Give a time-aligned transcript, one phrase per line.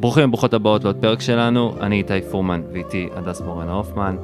[0.00, 4.16] ברוכים וברוכות הבאות לעוד פרק שלנו, אני איתי פורמן ואיתי הדס מורן הופמן.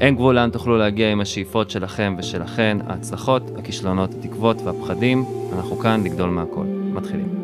[0.00, 5.24] אין גבול לאן תוכלו להגיע עם השאיפות שלכם ושלכן, ההצלחות, הכישלונות, התקוות והפחדים.
[5.56, 6.64] אנחנו כאן לגדול מהכל.
[6.92, 7.41] מתחילים.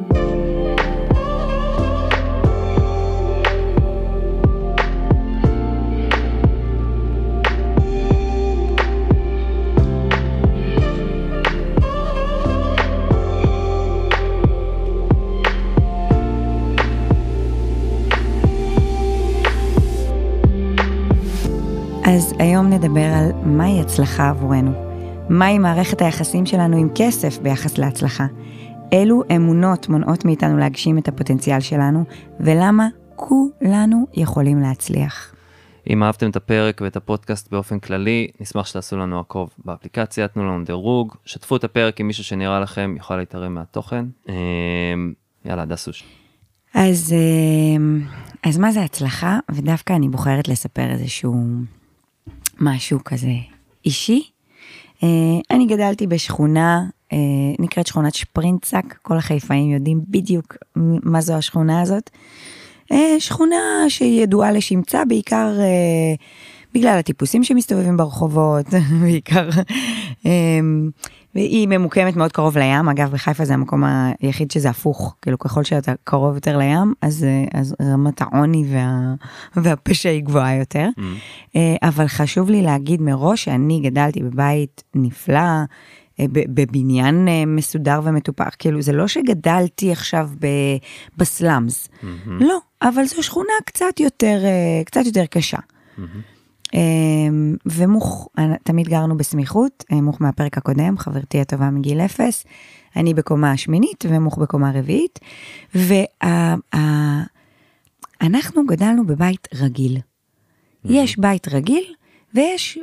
[22.38, 24.72] היום נדבר על מהי הצלחה עבורנו.
[25.28, 28.26] מהי מערכת היחסים שלנו עם כסף ביחס להצלחה.
[28.92, 32.05] אילו אמונות מונעות מאיתנו להגשים את הפוטנציאל שלנו,
[32.41, 35.34] ולמה כולנו יכולים להצליח.
[35.91, 40.64] אם אהבתם את הפרק ואת הפודקאסט באופן כללי, נשמח שתעשו לנו עקוב באפליקציה, תנו לנו
[40.64, 44.05] דירוג, שתפו את הפרק עם מישהו שנראה לכם יוכל להתערם מהתוכן.
[44.28, 44.34] אמ,
[45.44, 46.05] יאללה, דסוש.
[46.75, 49.39] אז, אה, אז מה זה הצלחה?
[49.50, 51.34] ודווקא אני בוחרת לספר איזשהו
[52.61, 53.33] משהו כזה
[53.84, 54.23] אישי.
[55.03, 55.09] אה,
[55.51, 57.19] אני גדלתי בשכונה, אה,
[57.59, 60.56] נקראת שכונת שפרינצק, כל החיפאים יודעים בדיוק
[61.03, 62.11] מה זו השכונה הזאת.
[62.92, 63.56] אה, שכונה
[63.89, 65.53] שידועה לשמצה בעיקר
[66.75, 68.67] בגלל הטיפוסים שמסתובבים ברחובות,
[69.03, 69.48] בעיקר
[71.39, 73.84] והיא ממוקמת מאוד קרוב לים, אגב בחיפה זה המקום
[74.20, 79.14] היחיד שזה הפוך, כאילו ככל שאתה קרוב יותר לים, אז, אז רמת העוני וה,
[79.56, 80.89] והפשע היא גבוהה יותר.
[80.98, 81.58] Mm.
[81.83, 85.39] אבל חשוב לי להגיד מראש שאני גדלתי בבית נפלא,
[86.20, 90.30] אה, בבניין אה, מסודר ומטופח, כאילו זה לא שגדלתי עכשיו
[91.17, 92.30] בסלאמס, mm-hmm.
[92.41, 94.39] לא, אבל זו שכונה קצת יותר,
[94.84, 95.58] קצת יותר קשה.
[95.58, 96.38] Mm-hmm.
[96.74, 98.28] אמ, ומוך,
[98.64, 102.44] תמיד גרנו בסמיכות, אה, מוך מהפרק הקודם, חברתי הטובה מגיל אפס,
[102.97, 105.19] אני בקומה השמינית ומוך בקומה הרביעית,
[108.22, 109.98] ואנחנו גדלנו בבית רגיל.
[110.84, 111.84] יש בית רגיל,
[112.34, 112.78] ויש,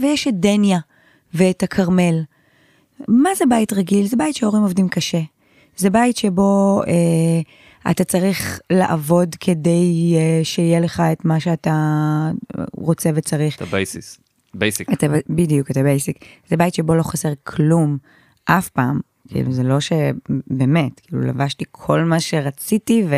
[0.00, 0.78] ויש את דניה
[1.34, 2.22] ואת הכרמל.
[3.08, 4.06] מה זה בית רגיל?
[4.06, 5.20] זה בית שההורים עובדים קשה.
[5.76, 7.40] זה בית שבו אה,
[7.90, 12.30] אתה צריך לעבוד כדי uh, שיהיה לך את מה שאתה
[12.72, 13.56] רוצה וצריך.
[13.56, 14.18] את ה basis,
[14.54, 14.92] basic.
[14.92, 16.24] אתה, בדיוק, את ה basic.
[16.48, 17.98] זה בית שבו לא חסר כלום,
[18.44, 19.00] אף פעם.
[19.28, 23.14] כאילו זה לא שבאמת, כאילו לבשתי כל מה שרציתי ו...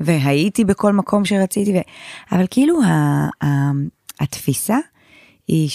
[0.00, 1.76] והייתי בכל מקום שרציתי, ו...
[2.32, 3.28] אבל כאילו ה...
[3.44, 3.70] ה...
[4.20, 4.78] התפיסה
[5.48, 5.68] היא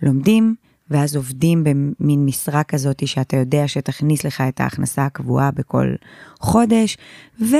[0.00, 0.54] שלומדים,
[0.90, 5.94] ואז עובדים במין משרה כזאת שאתה יודע שתכניס לך את ההכנסה הקבועה בכל
[6.40, 6.96] חודש,
[7.40, 7.56] ו-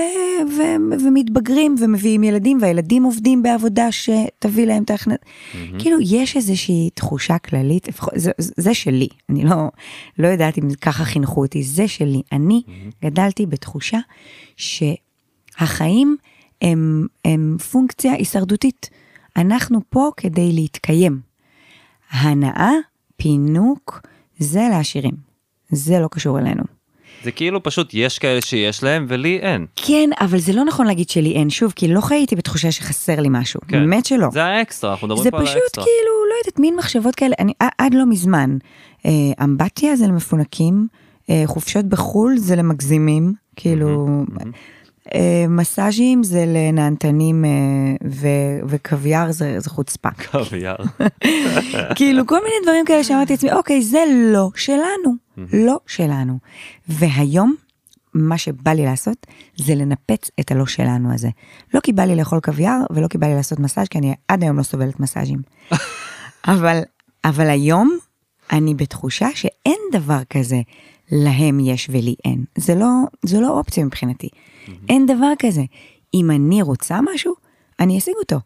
[0.57, 5.19] ו- ומתבגרים ומביאים ילדים, והילדים עובדים בעבודה שתביא להם את ההכנסה.
[5.19, 5.57] Mm-hmm.
[5.79, 9.57] כאילו, יש איזושהי תחושה כללית, זה, זה שלי, אני לא,
[10.19, 12.23] לא יודעת אם ככה חינכו אותי, זה שלי.
[12.33, 13.07] אני mm-hmm.
[13.07, 13.99] גדלתי בתחושה
[14.57, 16.17] שהחיים
[16.63, 18.91] הם, הם פונקציה הישרדותית.
[19.37, 21.21] אנחנו פה כדי להתקיים.
[22.11, 22.73] הנאה
[23.23, 24.01] פינוק
[24.39, 25.15] זה לעשירים.
[25.71, 26.63] זה לא קשור אלינו.
[27.25, 29.67] זה כאילו פשוט יש כאלה שיש להם ולי אין.
[29.77, 33.29] כן, אבל זה לא נכון להגיד שלי אין, שוב, כי לא חייתי בתחושה שחסר לי
[33.31, 33.81] משהו, כן.
[33.81, 34.29] באמת שלא.
[34.33, 35.61] זה האקסטרה, אנחנו מדברים פה על האקסטרה.
[35.63, 38.59] זה פשוט כאילו, לא יודעת, מין מחשבות כאלה, אני עד לא מזמן,
[39.07, 39.11] אה,
[39.45, 40.87] אמבטיה זה למפונקים,
[41.31, 44.49] אה, חופשות בחו"ל זה למגזימים, כאילו, mm-hmm,
[45.49, 47.51] מסאז'ים זה לנהנתנים אה,
[48.69, 50.09] וקוויאר זה, זה חוצפה.
[50.31, 50.77] קוויאר.
[51.97, 55.15] כאילו כל מיני דברים כאלה שאמרתי לעצמי, אוקיי, זה לא שלנו,
[55.53, 56.39] לא שלנו.
[56.89, 57.55] והיום,
[58.15, 59.27] מה שבא לי לעשות
[59.57, 61.29] זה לנפץ את הלא שלנו הזה.
[61.75, 64.43] לא כי בא לי לאכול קוויאר ולא כי בא לי לעשות מסאז' כי אני עד
[64.43, 65.43] היום לא סובלת מסאז'ים.
[66.53, 66.81] אבל,
[67.25, 67.99] אבל היום
[68.53, 70.61] אני בתחושה שאין דבר כזה
[71.13, 72.45] להם יש ולי אין.
[72.59, 72.87] זה לא,
[73.23, 74.29] זה לא אופציה מבחינתי.
[74.29, 74.71] Mm-hmm.
[74.89, 75.63] אין דבר כזה.
[76.15, 77.35] אם אני רוצה משהו,
[77.81, 78.37] אני אשיג אותו.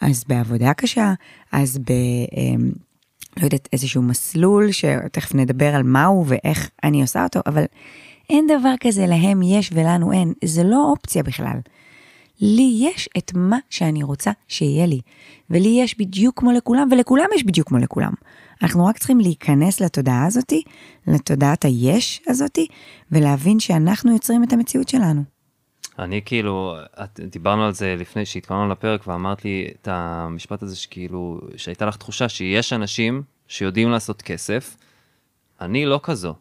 [0.00, 1.14] אז בעבודה קשה,
[1.52, 1.92] אז ב...
[2.36, 2.72] אמ,
[3.36, 7.64] לא יודעת, איזשהו מסלול שתכף נדבר על מהו ואיך אני עושה אותו, אבל
[8.30, 11.58] אין דבר כזה להם יש ולנו אין, זה לא אופציה בכלל.
[12.40, 15.00] לי יש את מה שאני רוצה שיהיה לי,
[15.50, 18.12] ולי יש בדיוק כמו לכולם, ולכולם יש בדיוק כמו לכולם.
[18.62, 20.62] אנחנו רק צריכים להיכנס לתודעה הזאתי,
[21.06, 22.66] לתודעת היש הזאתי,
[23.12, 25.22] ולהבין שאנחנו יוצרים את המציאות שלנו.
[25.98, 31.40] אני כאילו, את, דיברנו על זה לפני שהתכוננו לפרק ואמרת לי את המשפט הזה שכאילו,
[31.56, 34.76] שהייתה לך תחושה שיש אנשים שיודעים לעשות כסף,
[35.60, 36.34] אני לא כזו.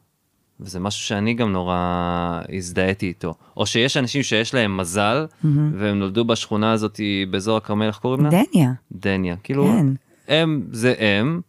[0.60, 3.34] וזה משהו שאני גם נורא הזדהיתי איתו.
[3.58, 5.48] או שיש אנשים שיש להם מזל, mm-hmm.
[5.78, 7.00] והם נולדו בשכונה הזאת
[7.32, 8.30] באזור הכרמל, איך קוראים לה?
[8.30, 8.72] דניה.
[8.92, 9.36] דניה.
[9.44, 9.86] כאילו, כן.
[10.28, 11.42] הם זה הם,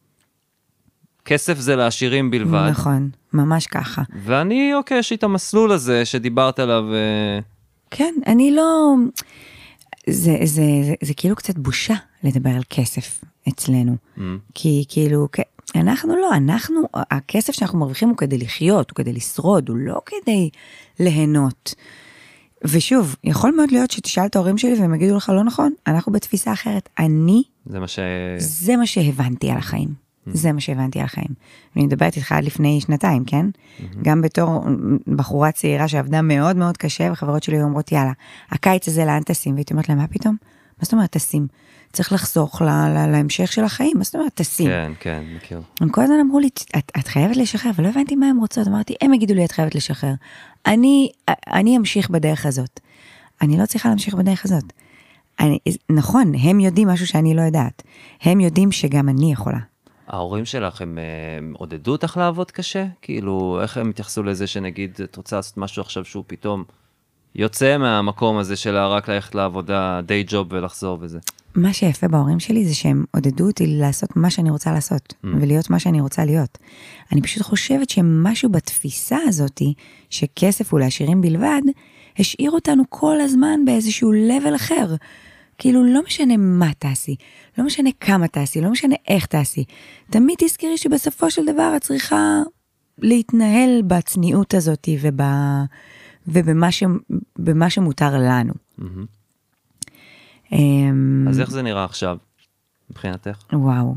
[1.24, 2.68] כסף זה לעשירים בלבד.
[2.70, 4.02] נכון, ממש ככה.
[4.24, 6.84] ואני, אוקיי, יש לי את המסלול הזה שדיברת עליו.
[6.94, 7.38] אה,
[7.90, 8.94] כן, אני לא...
[10.06, 11.94] זה, זה, זה, זה כאילו קצת בושה
[12.24, 13.96] לדבר על כסף אצלנו.
[14.18, 14.20] Mm.
[14.54, 15.28] כי כאילו,
[15.74, 20.50] אנחנו לא, אנחנו, הכסף שאנחנו מרוויחים הוא כדי לחיות, הוא כדי לשרוד, הוא לא כדי
[21.00, 21.74] ליהנות.
[22.64, 26.52] ושוב, יכול מאוד להיות שתשאל את ההורים שלי והם יגידו לך לא נכון, אנחנו בתפיסה
[26.52, 26.88] אחרת.
[26.98, 27.98] אני, זה מה ש...
[28.38, 30.03] זה מה שהבנתי על החיים.
[30.26, 31.28] זה מה שהבנתי על החיים.
[31.76, 33.46] אני מדברת איתך עד לפני שנתיים, כן?
[34.02, 34.64] גם בתור
[35.16, 38.12] בחורה צעירה שעבדה מאוד מאוד קשה, וחברות שלי היו אומרות, יאללה,
[38.50, 39.54] הקיץ הזה לאן טסים?
[39.54, 40.36] והייתי אומרת להם, מה פתאום?
[40.78, 41.46] מה זאת אומרת טסים?
[41.92, 44.66] צריך לחסוך ל- ל- להמשך של החיים, מה זאת אומרת טסים?
[44.66, 45.62] כן, כן, מכיר.
[45.80, 46.48] הם כל הזמן אמרו לי,
[46.78, 49.52] את, את חייבת לשחרר, אבל לא הבנתי מה הם רוצות, אמרתי, הם יגידו לי, את
[49.52, 50.14] חייבת לשחרר.
[50.66, 52.80] אני, אני אמשיך בדרך הזאת.
[53.42, 54.72] אני לא צריכה להמשיך בדרך הזאת.
[55.40, 55.58] אני,
[55.90, 57.82] נכון, הם יודעים משהו שאני לא יודעת.
[58.22, 59.58] הם יודעים שגם אני יכולה.
[60.06, 62.86] ההורים שלך, הם, אה, הם עודדו אותך לעבוד קשה?
[63.02, 66.64] כאילו, איך הם התייחסו לזה שנגיד, את רוצה לעשות משהו עכשיו שהוא פתאום
[67.34, 71.18] יוצא מהמקום הזה של רק ללכת לעבודה, די ג'וב ולחזור וזה?
[71.54, 75.26] מה שיפה בהורים שלי זה שהם עודדו אותי לעשות מה שאני רוצה לעשות, mm.
[75.40, 76.58] ולהיות מה שאני רוצה להיות.
[77.12, 79.74] אני פשוט חושבת שמשהו בתפיסה הזאתי,
[80.10, 81.62] שכסף הוא לעשירים בלבד,
[82.18, 84.94] השאיר אותנו כל הזמן באיזשהו level אחר.
[85.58, 87.16] כאילו, לא משנה מה תעשי,
[87.58, 89.64] לא משנה כמה תעשי, לא משנה איך תעשי.
[90.10, 92.42] תמיד תזכרי שבסופו של דבר את צריכה
[92.98, 95.20] להתנהל בצניעות הזאתי וב...
[96.28, 96.82] ובמה ש...
[97.38, 98.52] במה שמותר לנו.
[98.78, 99.06] מהמם.
[100.52, 102.16] אמ, אז איך זה נראה עכשיו,
[102.90, 103.44] מבחינתך?
[103.52, 103.94] וואו.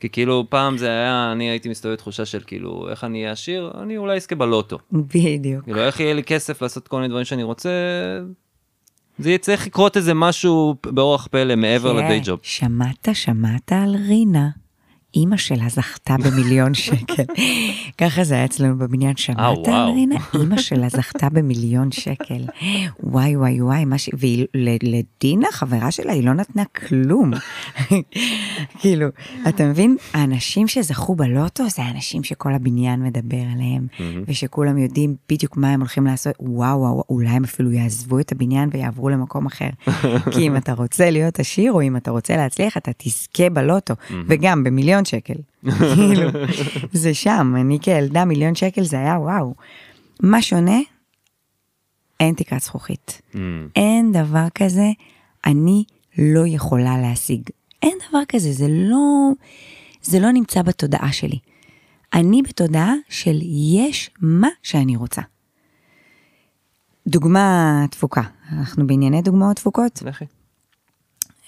[0.00, 3.72] כי כאילו פעם זה היה, אני הייתי מסתובב בתחושה של כאילו, איך אני אהיה עשיר?
[3.82, 4.78] אני אולי אזכה בלוטו.
[4.92, 5.64] בדיוק.
[5.64, 7.70] כאילו, איך יהיה לי כסף לעשות כל מיני דברים שאני רוצה?
[9.18, 12.38] זה צריך לקרות איזה משהו באורח פלא מעבר לדיי ג'וב.
[12.42, 14.48] שמעת, שמעת על רינה.
[15.14, 17.22] אימא שלה זכתה במיליון שקל.
[17.98, 20.38] ככה זה היה אצלנו בבניין, שמעת על אה?
[20.40, 22.44] אימא שלה זכתה במיליון שקל.
[23.02, 24.10] וואי וואי וואי, מה ש...
[24.54, 27.30] ולדינה, חברה שלה, היא לא נתנה כלום.
[28.80, 29.08] כאילו,
[29.48, 29.96] אתה מבין?
[30.14, 33.86] האנשים שזכו בלוטו זה האנשים שכל הבניין מדבר עליהם,
[34.26, 36.34] ושכולם יודעים בדיוק מה הם הולכים לעשות.
[36.40, 39.68] וואו וואו, אולי הם אפילו יעזבו את הבניין ויעברו למקום אחר.
[40.32, 43.94] כי אם אתה רוצה להיות עשיר, או אם אתה רוצה להצליח, אתה תזכה בלוטו,
[44.26, 45.34] וגם במיליון שקל.
[45.94, 46.30] כאילו,
[46.92, 49.54] זה שם, אני כילדה מיליון שקל זה היה וואו.
[50.22, 50.78] מה שונה?
[52.20, 53.20] אין תקרת זכוכית.
[53.32, 53.36] Mm,
[53.76, 54.86] אין דבר כזה,
[55.46, 55.84] אני
[56.18, 57.42] לא יכולה להשיג.
[57.82, 59.30] אין דבר כזה, זה לא,
[60.02, 61.38] זה לא נמצא בתודעה שלי.
[62.14, 63.38] אני בתודעה של
[63.76, 65.22] יש מה שאני רוצה.
[67.06, 68.22] דוגמה תפוקה,
[68.52, 70.02] אנחנו בענייני דוגמאות תפוקות.
[70.06, 70.24] לכי.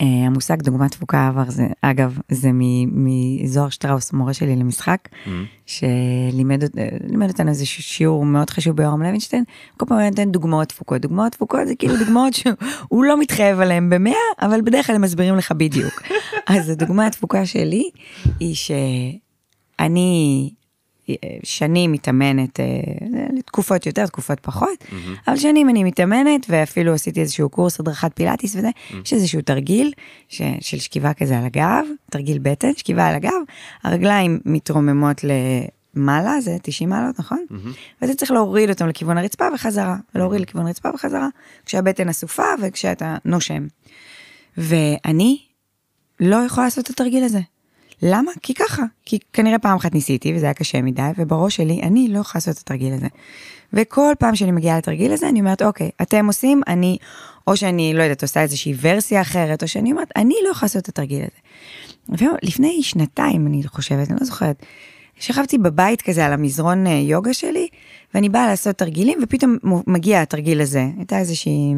[0.01, 2.51] אה, המושג דוגמה תפוקה עבר, זה, אגב, זה
[2.93, 5.29] מזוהר שטראוס, מורה שלי למשחק, Mm.
[5.67, 6.73] שלימד אות-
[7.11, 9.45] לימד אותנו איזה שיעור מאוד חשוב ביורם לוינשטיין,
[9.77, 11.01] כל פעם נותן דוגמאות תפוקות.
[11.01, 14.13] דוגמאות תפוקות זה כאילו דוגמאות שהוא לא מתחייב עליהן במאה,
[14.43, 16.03] אבל בדרך כלל הם מסבירים לך בדיוק.
[16.57, 17.91] אז הדוגמה התפוקה שלי
[18.41, 20.51] היא שאני
[21.43, 22.67] שנים מתאמנת, אה,
[23.47, 24.85] תקופות יותר, תקופות פחות,
[25.29, 28.69] אבל שנים אני מתאמנת ואפילו עשיתי איזשהו קורס הדרכת פילאטיס וזה,
[29.05, 29.93] יש איזשהו תרגיל
[30.29, 33.31] ש, של שכיבה כזה על הגב, תרגיל בטן, שכיבה על הגב,
[33.83, 35.21] הרגליים מתרוממות
[35.95, 37.45] למעלה, זה 90 מעלות, נכון?
[38.03, 41.29] ואתה צריך להוריד אותם לכיוון הרצפה וחזרה, ולהוריד לכיוון הרצפה וחזרה,
[41.67, 43.67] כשהבטן אסופה וכשאתה נושם.
[44.57, 45.39] ואני
[46.21, 47.41] לא יכולה לעשות את התרגיל הזה.
[48.03, 48.33] למה?
[48.43, 52.19] כי ככה, כי כנראה פעם אחת ניסיתי וזה היה קשה מדי, ובראש שלי אני לא
[52.19, 53.07] יכולה לעשות את התרגיל הזה.
[53.73, 56.97] וכל פעם שאני מגיעה לתרגיל הזה, אני אומרת, אוקיי, אתם עושים, אני,
[57.47, 60.83] או שאני, לא יודעת, עושה איזושהי ורסיה אחרת, או שאני אומרת, אני לא יכולה לעשות
[60.83, 61.39] את התרגיל הזה.
[62.09, 64.63] ולפני שנתיים, אני חושבת, אני לא זוכרת,
[65.21, 67.69] שכבתי בבית כזה על המזרון אה, יוגה שלי,
[68.15, 70.87] ואני באה לעשות תרגילים, ופתאום מגיע התרגיל הזה.
[70.97, 71.75] הייתה איזושהי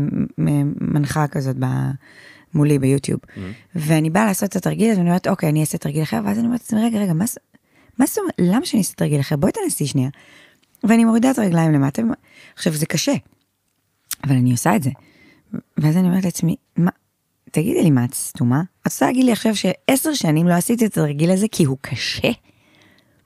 [0.81, 1.67] מנחה כזאת ב...
[2.55, 3.21] מולי ביוטיוב.
[3.75, 6.47] ואני באה לעשות את התרגיל הזה, ואני אומרת, אוקיי, אני אעשה תרגיל אחר, ואז אני
[6.47, 7.25] אומרת לעצמי, רגע, רגע, מה
[7.99, 9.37] מה זאת אומרת, למה שאני אעשה תרגיל אחר?
[9.37, 10.09] בואי תנסי שנייה.
[10.85, 12.07] ואני מורידה את הרגליים למטה, ו-
[12.55, 13.13] עכשיו, זה קשה,
[14.25, 14.91] אבל אני עושה את זה.
[15.77, 16.91] ואז אני אומרת לעצמי, מה,
[17.51, 18.63] תגידי לי, מה את סתומה?
[18.81, 22.29] את רוצה להגיד לי עכשיו שעשר שנים לא עשיתי את התרגיל הזה כי הוא קשה?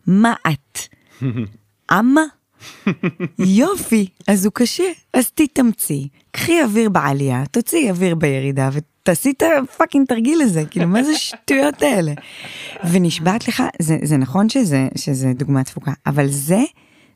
[0.06, 0.78] מה את?
[1.98, 2.22] אמה?
[3.38, 8.68] יופי, אז הוא קשה, אז תתאמצי, קחי אוויר בעלייה, תוציאי אוויר בירידה
[9.06, 12.12] ותעשי את הפאקינג תרגיל הזה, כאילו מה זה השטויות האלה?
[12.90, 16.60] ונשבעת לך, זה, זה נכון שזה, שזה דוגמה תפוקה, אבל זה,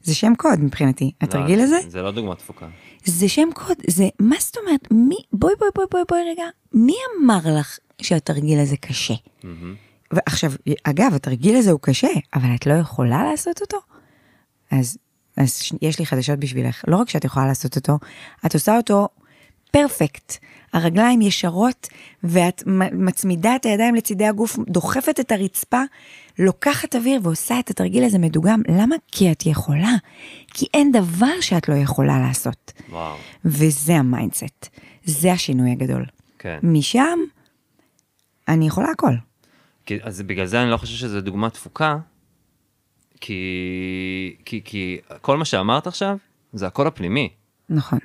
[0.02, 2.66] זה שם קוד מבחינתי, התרגיל לא, הזה, זה לא דוגמה תפוקה.
[3.04, 6.94] זה שם קוד, זה, מה זאת אומרת, מי, בואי בואי בואי בואי בואי רגע, מי
[7.22, 9.14] אמר לך שהתרגיל הזה קשה?
[10.12, 10.52] ועכשיו,
[10.84, 13.78] אגב, התרגיל הזה הוא קשה, אבל את לא יכולה לעשות אותו?
[14.70, 14.98] אז
[15.36, 16.84] אז יש לי חדשות בשבילך.
[16.88, 17.98] לא רק שאת יכולה לעשות אותו,
[18.46, 19.08] את עושה אותו
[19.70, 20.36] פרפקט.
[20.72, 21.88] הרגליים ישרות,
[22.22, 22.62] ואת
[22.92, 25.82] מצמידה את הידיים לצידי הגוף, דוחפת את הרצפה,
[26.38, 28.62] לוקחת אוויר ועושה את התרגיל הזה מדוגם.
[28.68, 28.96] למה?
[29.12, 29.94] כי את יכולה.
[30.54, 32.72] כי אין דבר שאת לא יכולה לעשות.
[32.88, 34.68] וואו, וזה ה mindset.
[35.04, 36.04] זה השינוי הגדול.
[36.38, 36.58] כן.
[36.62, 37.18] משם,
[38.48, 39.12] אני יכולה הכל.
[39.86, 41.98] כי, אז בגלל זה אני לא חושב שזו דוגמה דפוקה,
[43.20, 46.16] כי, כי, כי כל מה שאמרת עכשיו,
[46.52, 47.28] זה הקול הפנימי.
[47.68, 47.98] נכון.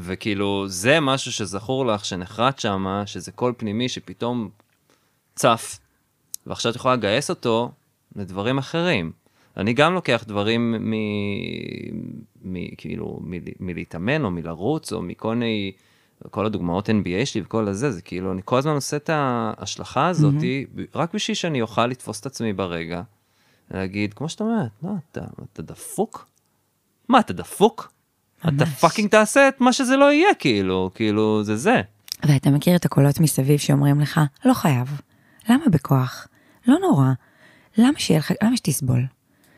[0.00, 4.48] וכאילו, זה משהו שזכור לך, שנחרט שם, שזה קול פנימי שפתאום
[5.34, 5.78] צף,
[6.46, 7.70] ועכשיו את יכולה לגייס אותו
[8.16, 9.12] לדברים אחרים.
[9.56, 10.92] אני גם לוקח דברים מ...
[12.42, 12.74] מ...
[12.76, 13.32] כאילו, מ...
[13.60, 15.72] מלהתאמן, או מלרוץ, או מכל מיני...
[16.30, 20.34] כל הדוגמאות NBA שלי וכל הזה, זה כאילו, אני כל הזמן עושה את ההשלכה הזאת,
[20.34, 20.80] mm-hmm.
[20.94, 23.02] רק בשביל שאני אוכל לתפוס את עצמי ברגע,
[23.70, 26.28] להגיד, כמו שאת אומרת, מה, אתה, אתה דפוק?
[27.08, 27.92] מה, אתה דפוק?
[28.40, 28.68] אתה ממש.
[28.68, 31.80] fucking תעשה את מה שזה לא יהיה, כאילו, כאילו, זה זה.
[32.26, 35.00] ואתה מכיר את הקולות מסביב שאומרים לך, לא חייב.
[35.48, 36.28] למה בכוח?
[36.66, 37.08] לא נורא.
[37.78, 39.06] למה שיהיה לך, למה שתסבול?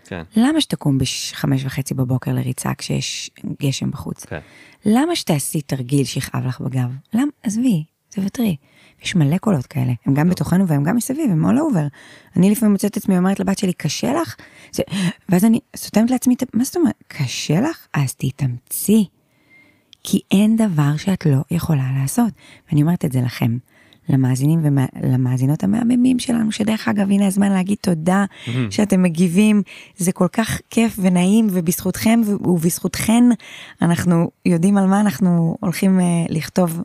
[0.06, 3.30] כן, למה שתקום בחמש וחצי בבוקר לריצה כשיש
[3.62, 4.24] גשם בחוץ?
[4.24, 4.38] כן.
[4.86, 6.90] למה שתעשי תרגיל שיכאב לך בגב?
[7.14, 7.30] למה?
[7.42, 8.56] עזבי, תוותרי.
[9.02, 11.88] יש מלא קולות כאלה, הם גם בתוכנו והם גם מסביב, הם all over.
[12.36, 14.36] אני לפעמים מוצאת את עצמי אומרת לבת שלי, קשה לך?
[14.72, 14.82] זה...
[15.28, 17.04] ואז אני סותמת לעצמי, מה זאת אומרת?
[17.08, 17.86] קשה לך?
[17.94, 19.06] אז תתאמצי.
[20.04, 22.32] כי אין דבר שאת לא יכולה לעשות.
[22.68, 23.58] ואני אומרת את זה לכם,
[24.10, 24.60] למאזינים
[25.02, 28.24] ולמאזינות המהממים שלנו, שדרך אגב, הנה הזמן להגיד תודה
[28.70, 29.62] שאתם מגיבים,
[29.96, 33.24] זה כל כך כיף ונעים, ובזכותכם ובזכותכן
[33.82, 36.82] אנחנו יודעים על מה אנחנו הולכים uh, לכתוב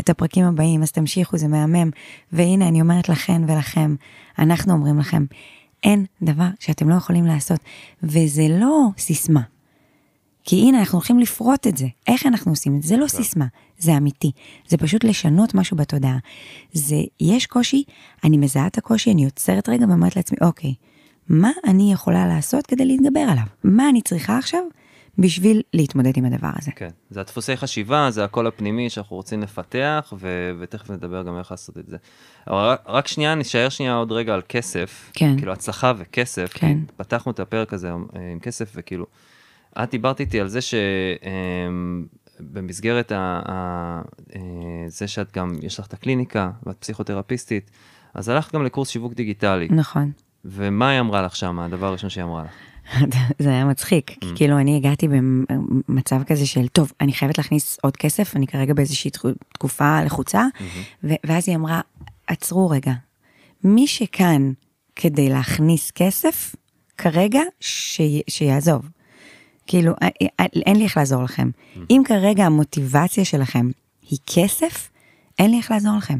[0.00, 1.90] את הפרקים הבאים, אז תמשיכו, זה מהמם.
[2.32, 3.94] והנה, אני אומרת לכן ולכם,
[4.38, 5.24] אנחנו אומרים לכם,
[5.82, 7.60] אין דבר שאתם לא יכולים לעשות,
[8.02, 9.40] וזה לא סיסמה.
[10.46, 11.86] כי הנה, אנחנו הולכים לפרוט את זה.
[12.06, 12.88] איך אנחנו עושים את זה?
[12.88, 13.46] זה לא סיסמה,
[13.78, 14.32] זה אמיתי.
[14.68, 16.18] זה פשוט לשנות משהו בתודעה.
[16.72, 17.84] זה, יש קושי,
[18.24, 20.74] אני מזהה את הקושי, אני עוצרת רגע ואומרת לעצמי, אוקיי,
[21.28, 23.44] מה אני יכולה לעשות כדי להתגבר עליו?
[23.64, 24.60] מה אני צריכה עכשיו
[25.18, 26.70] בשביל להתמודד עם הדבר הזה?
[26.76, 31.50] כן, זה הדפוסי חשיבה, זה הקול הפנימי שאנחנו רוצים לפתח, ו- ותכף נדבר גם איך
[31.50, 31.96] לעשות את זה.
[32.46, 35.10] אבל רק, רק שנייה, נשאר שנייה עוד רגע על כסף.
[35.14, 35.36] כן.
[35.36, 36.50] כאילו הצלחה וכסף.
[36.54, 36.78] כן.
[36.96, 37.94] פתחנו את הפרק הזה אה,
[38.32, 39.06] עם כסף, וכאילו,
[39.82, 40.58] את דיברת איתי על זה
[42.40, 44.02] שבמסגרת ה- ה-
[44.36, 44.40] אה,
[44.88, 47.70] זה שאת גם, יש לך את הקליניקה, ואת פסיכותרפיסטית,
[48.14, 49.68] אז הלכת גם לקורס שיווק דיגיטלי.
[49.70, 50.10] נכון.
[50.44, 52.50] ומה היא אמרה לך שם, הדבר הראשון שהיא אמרה לך?
[53.42, 57.96] זה היה מצחיק, כי כאילו אני הגעתי במצב כזה של, טוב, אני חייבת להכניס עוד
[57.96, 60.44] כסף, אני כרגע באיזושהי תקו- תקופה לחוצה,
[61.04, 61.80] ו- ואז היא אמרה,
[62.26, 62.92] עצרו רגע,
[63.64, 64.52] מי שכאן
[64.96, 66.54] כדי להכניס כסף,
[66.98, 68.88] כרגע ש- שיעזוב.
[69.66, 71.50] כאילו, א- א- אין לי איך לעזור לכם.
[71.90, 73.70] אם כרגע המוטיבציה שלכם
[74.10, 74.90] היא כסף,
[75.38, 76.18] אין לי איך לעזור לכם.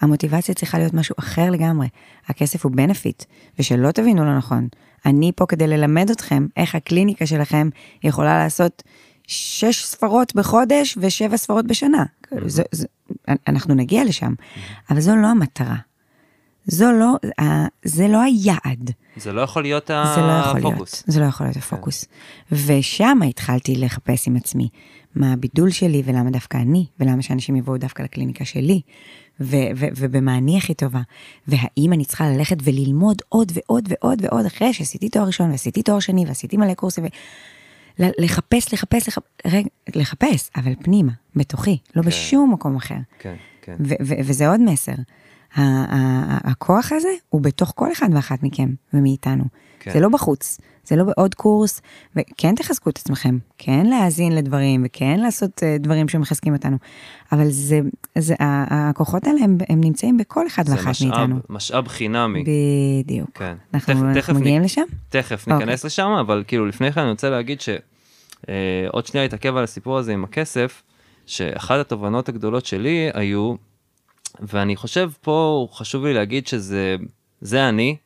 [0.00, 1.88] המוטיבציה צריכה להיות משהו אחר לגמרי.
[2.26, 3.24] הכסף הוא בנפיט,
[3.58, 4.68] ושלא תבינו לא נכון.
[5.06, 7.68] אני פה כדי ללמד אתכם איך הקליניקה שלכם
[8.02, 8.82] יכולה לעשות
[9.26, 12.04] שש ספרות בחודש ושבע ספרות בשנה.
[12.46, 12.86] זה, זה,
[13.48, 14.34] אנחנו נגיע לשם,
[14.90, 15.76] אבל זו לא המטרה.
[16.66, 17.14] זו לא,
[17.84, 18.90] זה לא היעד.
[19.16, 21.04] זה לא יכול להיות זה לא יכול להיות, הפוקוס.
[21.06, 22.04] זה לא יכול להיות הפוקוס.
[22.52, 24.68] ושם התחלתי לחפש עם עצמי
[25.14, 28.80] מה הבידול שלי ולמה דווקא אני, ולמה שאנשים יבואו דווקא לקליניקה שלי,
[29.40, 31.00] ו- ו- ובמה אני הכי טובה,
[31.48, 36.00] והאם אני צריכה ללכת וללמוד עוד ועוד ועוד ועוד אחרי שעשיתי תואר ראשון ועשיתי תואר
[36.00, 37.08] שני ועשיתי מלא קורסים, ו-
[37.98, 42.08] לחפש, לחפש, לחפש, רגע, לחפש, אבל פנימה, בתוכי, לא כן.
[42.08, 42.94] בשום מקום אחר.
[43.18, 43.76] כן, כן.
[43.80, 44.92] ו- ו- וזה עוד מסר.
[45.56, 49.44] הכוח הזה הוא בתוך כל אחד ואחת מכם ומאיתנו.
[49.80, 49.90] כן.
[49.92, 51.82] זה לא בחוץ, זה לא בעוד קורס,
[52.16, 56.76] וכן תחזקו את עצמכם, כן להאזין לדברים, וכן לעשות אה, דברים שמחזקים אותנו,
[57.32, 57.80] אבל זה,
[58.18, 61.36] זה, הכוחות האלה הם, הם נמצאים בכל אחד זה ואחת משאב, מאיתנו.
[61.48, 62.44] משאב חינמי.
[63.04, 63.30] בדיוק.
[63.34, 63.54] כן.
[63.74, 64.82] אנחנו, תכף- אנחנו תכף מגיעים נ- לשם?
[65.08, 65.58] תכף אוקיי.
[65.66, 70.12] ניכנס לשם, אבל כאילו לפני כן אני רוצה להגיד שעוד שנייה אתעכב על הסיפור הזה
[70.12, 70.82] עם הכסף,
[71.26, 73.54] שאחת התובנות הגדולות שלי היו,
[74.40, 76.96] ואני חושב פה חשוב לי להגיד שזה
[77.40, 77.96] זה אני,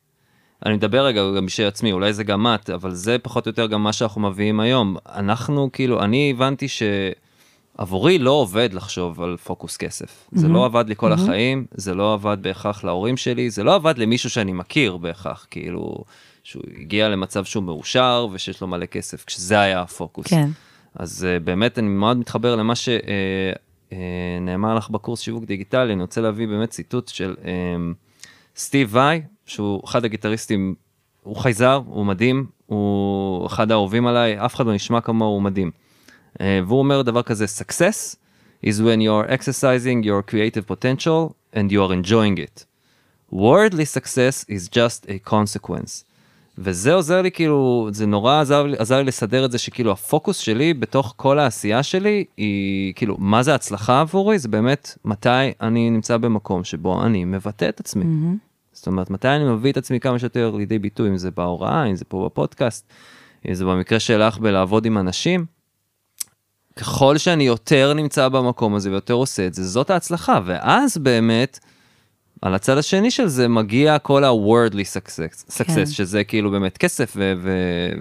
[0.66, 3.66] אני מדבר רגע גם בשביל עצמי, אולי זה גם את, אבל זה פחות או יותר
[3.66, 4.96] גם מה שאנחנו מביאים היום.
[5.08, 10.28] אנחנו כאילו, אני הבנתי שעבורי לא עובד לחשוב על פוקוס כסף.
[10.32, 13.98] זה לא עבד לי כל החיים, זה לא עבד בהכרח להורים שלי, זה לא עבד
[13.98, 16.04] למישהו שאני מכיר בהכרח, כאילו,
[16.44, 20.26] שהוא הגיע למצב שהוא מאושר ושיש לו מלא כסף, כשזה היה הפוקוס.
[20.26, 20.50] כן.
[20.94, 22.74] אז uh, באמת אני מאוד מתחבר למה
[23.90, 27.46] שנאמר לך בקורס שיווק דיגיטלי, אני רוצה להביא באמת ציטוט של um,
[28.56, 30.74] סטיב וואי, שהוא אחד הגיטריסטים,
[31.22, 35.70] הוא חייזר, הוא מדהים, הוא אחד האהובים עליי, אף אחד לא נשמע כמוהו, הוא מדהים.
[36.40, 38.16] אה, והוא אומר דבר כזה, success
[38.66, 42.64] is when you are exercising your creative potential and you are enjoying it.
[43.30, 46.04] wordly success is just a consequence.
[46.62, 50.38] וזה עוזר לי כאילו, זה נורא עזר, לי- עזר לי לסדר את זה שכאילו הפוקוס
[50.38, 54.38] שלי בתוך כל העשייה שלי היא כאילו, מה זה הצלחה עבורי?
[54.38, 55.28] זה באמת מתי
[55.60, 58.04] אני נמצא במקום שבו אני מבטא את עצמי.
[58.72, 61.96] זאת אומרת, מתי אני מביא את עצמי כמה שיותר לידי ביטוי, אם זה בהוראה, אם
[61.96, 62.92] זה פה בפודקאסט,
[63.48, 65.44] אם זה במקרה שלך בלעבוד עם אנשים.
[66.76, 71.58] ככל שאני יותר נמצא במקום הזה ויותר עושה את זה, זאת ההצלחה, ואז באמת,
[72.42, 75.86] על הצד השני של זה מגיע כל ה-wordly success, success כן.
[75.86, 77.16] שזה כאילו באמת כסף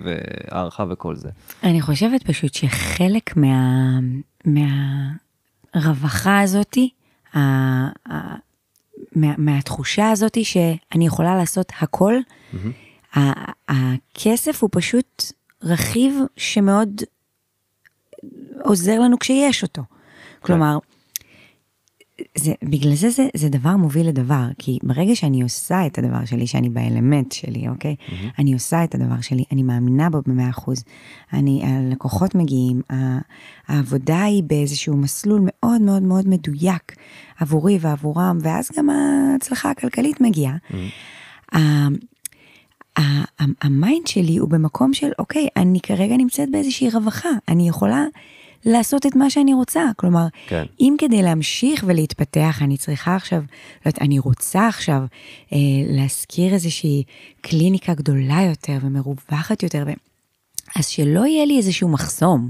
[0.04, 1.30] והערכה וכל זה.
[1.64, 4.00] אני חושבת פשוט שחלק מה,
[5.76, 6.90] מהרווחה הזאתי,
[7.34, 8.36] ה, ה,
[9.16, 12.14] מה, מהתחושה הזאתי שאני יכולה לעשות הכל,
[13.16, 13.20] ה,
[13.68, 15.24] הכסף הוא פשוט
[15.64, 17.02] רכיב שמאוד
[18.64, 19.82] עוזר לנו כשיש אותו.
[20.40, 20.78] כלומר,
[22.38, 26.48] זה, בגלל זה, זה זה דבר מוביל לדבר, כי ברגע שאני עושה את הדבר שלי,
[26.48, 27.96] שאני באלמנט שלי, אוקיי?
[28.00, 28.14] Mm-hmm.
[28.40, 30.84] אני עושה את הדבר שלי, אני מאמינה בו במאה אחוז.
[31.34, 32.82] אני, הלקוחות מגיעים,
[33.68, 36.96] העבודה היא באיזשהו מסלול מאוד מאוד מאוד מדויק
[37.40, 40.56] עבורי ועבורם, ואז גם ההצלחה הכלכלית מגיעה.
[40.72, 41.56] Mm-hmm.
[43.62, 48.06] ה mind שלי הוא במקום של, אוקיי, אני כרגע נמצאת באיזושהי רווחה, אני יכולה
[48.66, 49.84] לעשות את מה שאני רוצה.
[49.96, 50.64] כלומר, כן.
[50.80, 53.46] אם כדי להמשיך ולהתפתח, אני צריכה עכשיו, לא
[53.86, 55.02] יודעת, אני רוצה עכשיו
[55.54, 57.04] אה, להשכיר איזושהי
[57.42, 59.92] קליניקה גדולה יותר ומרווחת יותר, ו...
[60.76, 62.50] אז שלא יהיה לי איזשהו מחסום.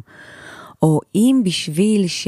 [0.81, 2.27] או אם בשביל ש...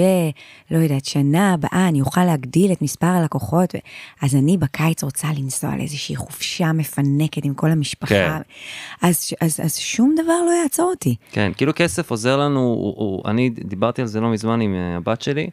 [0.71, 3.75] לא יודעת, שנה הבאה אני אוכל להגדיל את מספר הלקוחות,
[4.21, 8.41] אז אני בקיץ רוצה לנסוע לאיזושהי חופשה מפנקת עם כל המשפחה, כן.
[9.01, 11.15] אז, אז, אז שום דבר לא יעצור אותי.
[11.31, 14.97] כן, כאילו כסף עוזר לנו, הוא, הוא, אני דיברתי על זה לא מזמן עם אה,
[14.97, 15.49] הבת שלי,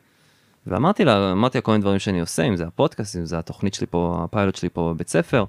[0.67, 3.75] ואמרתי לה, אמרתי לה כל מיני דברים שאני עושה, אם זה הפודקאסט, אם זה התוכנית
[3.75, 5.45] שלי פה, הפיילוט שלי פה בבית ספר.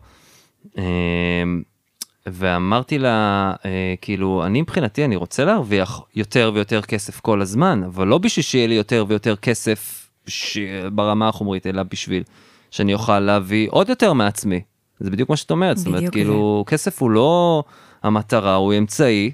[2.31, 8.07] ואמרתי לה, אה, כאילו, אני מבחינתי, אני רוצה להרוויח יותר ויותר כסף כל הזמן, אבל
[8.07, 10.57] לא בשביל שיהיה לי יותר ויותר כסף ש...
[10.93, 12.23] ברמה החומרית, אלא בשביל
[12.71, 14.61] שאני אוכל להביא עוד יותר מעצמי.
[14.99, 17.63] זה בדיוק מה שאת אומרת, זאת אומרת, כאילו, כסף הוא לא
[18.03, 19.31] המטרה, הוא אמצעי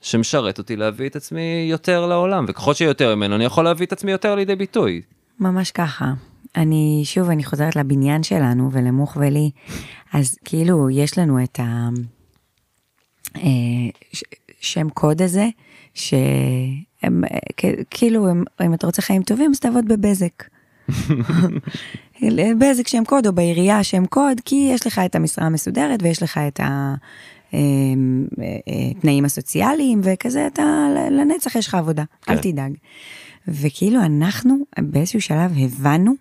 [0.00, 4.10] שמשרת אותי להביא את עצמי יותר לעולם, וככל שיותר ממנו, אני יכול להביא את עצמי
[4.10, 5.02] יותר לידי ביטוי.
[5.40, 6.12] ממש ככה.
[6.56, 9.50] אני, שוב, אני חוזרת לבניין שלנו ולמוך ולי,
[10.12, 11.88] אז כאילו, יש לנו את ה...
[13.36, 13.42] אה,
[14.60, 15.48] שם קוד הזה,
[15.94, 17.38] שהם, אה,
[17.90, 20.44] כאילו, הם, אם אתה רוצה חיים טובים, אז תעבוד בבזק.
[22.58, 26.40] בזק שם קוד, או בעירייה שם קוד, כי יש לך את המשרה המסודרת ויש לך
[26.48, 26.60] את
[28.98, 32.50] התנאים הסוציאליים, וכזה אתה, לנצח יש לך עבודה, אל כן.
[32.50, 32.72] תדאג.
[33.48, 36.14] וכאילו אנחנו באיזשהו שלב הבנו,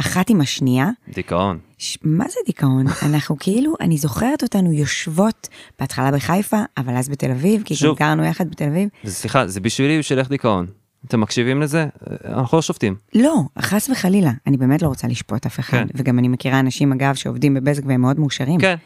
[0.00, 1.58] אחת עם השנייה, דיכאון.
[1.78, 2.84] ש- מה זה דיכאון?
[3.08, 5.48] אנחנו כאילו, אני זוכרת אותנו יושבות
[5.80, 7.98] בהתחלה בחיפה, אבל אז בתל אביב, כי גם שוב.
[7.98, 8.88] גרנו יחד בתל אביב.
[9.04, 10.66] זה- סליחה, זה בשבילי בשבילך דיכאון.
[11.06, 11.86] אתם מקשיבים לזה?
[12.24, 12.94] אנחנו לא שופטים.
[13.14, 15.86] לא, חס וחלילה, אני באמת לא רוצה לשפוט אף אחד, כן.
[15.94, 18.60] וגם אני מכירה אנשים, אגב, שעובדים בבזק והם מאוד מאושרים.
[18.60, 18.76] כן.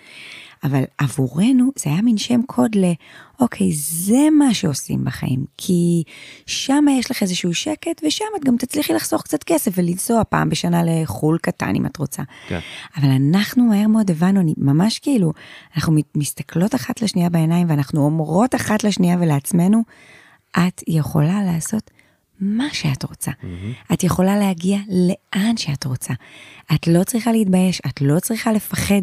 [0.64, 2.84] אבל עבורנו זה היה מין שם קוד ל,
[3.40, 6.02] אוקיי, זה מה שעושים בחיים, כי
[6.46, 10.82] שם יש לך איזשהו שקט, ושם את גם תצליחי לחסוך קצת כסף ולנסוע פעם בשנה
[10.86, 12.22] לחו"ל קטן אם את רוצה.
[12.48, 12.58] כן.
[12.96, 15.32] אבל אנחנו מהר מאוד הבנו, אני ממש כאילו,
[15.76, 19.82] אנחנו מסתכלות אחת לשנייה בעיניים ואנחנו אומרות אחת לשנייה ולעצמנו,
[20.58, 21.90] את יכולה לעשות
[22.40, 23.30] מה שאת רוצה.
[23.92, 26.14] את יכולה להגיע לאן שאת רוצה.
[26.74, 29.02] את לא צריכה להתבייש, את לא צריכה לפחד,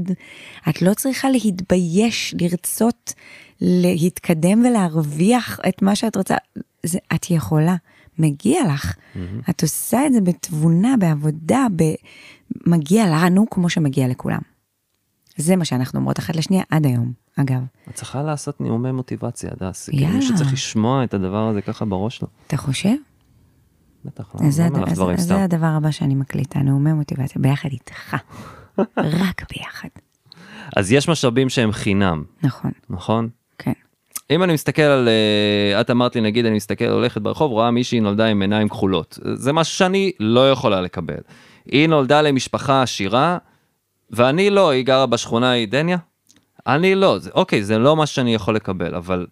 [0.69, 3.13] את לא צריכה להתבייש, לרצות
[3.61, 6.35] להתקדם ולהרוויח את מה שאת רוצה.
[6.83, 7.75] זה, את יכולה,
[8.19, 8.95] מגיע לך.
[9.49, 11.83] את עושה את זה בתבונה, בעבודה, ב...
[12.67, 14.39] מגיע לנו כמו שמגיע לכולם.
[15.37, 17.61] זה מה שאנחנו אומרות אחת לשנייה עד היום, אגב.
[17.89, 19.89] את צריכה לעשות נאומי מוטיבציה, הדס.
[19.89, 20.15] כאילו יאללה.
[20.15, 22.27] מישהו צריך לשמוע את הדבר הזה ככה בראש שלו.
[22.47, 22.93] אתה חושב?
[24.05, 24.83] בטח, לא זה, אומר.
[24.83, 25.35] לך דברים סתם.
[25.35, 28.15] זה הדבר הבא שאני מקליטה, נאומי מוטיבציה, ביחד איתך.
[28.97, 29.89] רק ביחד.
[30.75, 33.29] אז יש משאבים שהם חינם, נכון, נכון?
[33.57, 33.71] כן.
[34.29, 37.99] אם אני מסתכל על, אה, את אמרת לי נגיד אני מסתכל הולכת ברחוב רואה מישהי
[37.99, 41.19] נולדה עם עיניים כחולות זה משהו שאני לא יכולה לקבל.
[41.65, 43.37] היא נולדה למשפחה עשירה
[44.09, 45.97] ואני לא היא גרה בשכונה היא דניה.
[46.67, 49.27] אני לא זה, אוקיי זה לא מה שאני יכול לקבל אבל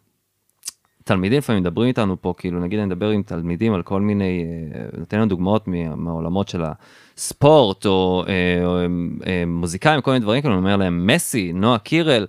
[1.09, 4.45] תלמידים לפעמים מדברים איתנו פה כאילו נגיד אני מדבר עם תלמידים על כל מיני
[4.75, 6.63] אה, נותן לנו דוגמאות מה- מהעולמות של
[7.17, 8.77] הספורט או, אה, או
[9.27, 12.27] אה, מוזיקאים כל מיני דברים כאלה אני אומר להם מסי נועה קירל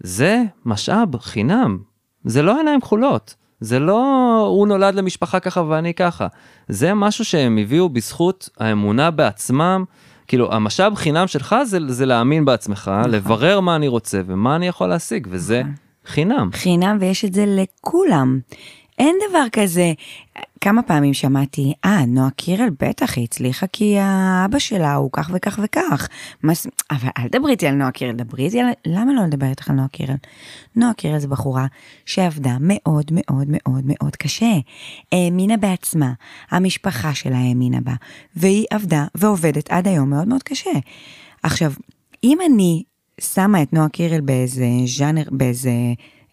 [0.00, 1.78] זה משאב חינם
[2.24, 3.34] זה לא עיניים כחולות.
[3.60, 4.00] זה לא
[4.48, 6.26] הוא נולד למשפחה ככה ואני ככה.
[6.68, 9.84] זה משהו שהם הביאו בזכות האמונה בעצמם.
[10.26, 13.10] כאילו המשאב חינם שלך זה, זה להאמין בעצמך, נכון.
[13.10, 15.74] לברר מה אני רוצה ומה אני יכול להשיג, וזה נכון.
[16.06, 16.50] חינם.
[16.52, 18.40] חינם ויש את זה לכולם.
[18.98, 19.92] אין דבר כזה.
[20.60, 25.60] כמה פעמים שמעתי, אה, נועה קירל בטח היא הצליחה כי האבא שלה הוא כך וכך
[25.62, 26.08] וכך.
[26.44, 26.66] מס...
[26.90, 28.66] אבל אל דברי איתי על נועה קירל, דברי איתי על...
[28.86, 30.16] למה לא לדבר איתך על נועה קירל?
[30.76, 31.66] נועה קירל זו בחורה
[32.06, 34.52] שעבדה מאוד מאוד מאוד מאוד קשה.
[35.12, 36.12] האמינה בעצמה,
[36.50, 37.94] המשפחה שלה האמינה בה,
[38.36, 40.70] והיא עבדה ועובדת עד היום מאוד מאוד קשה.
[41.42, 41.72] עכשיו,
[42.24, 42.82] אם אני
[43.20, 45.70] שמה את נועה קירל באיזה ז'אנר, באיזה...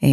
[0.03, 0.09] אה,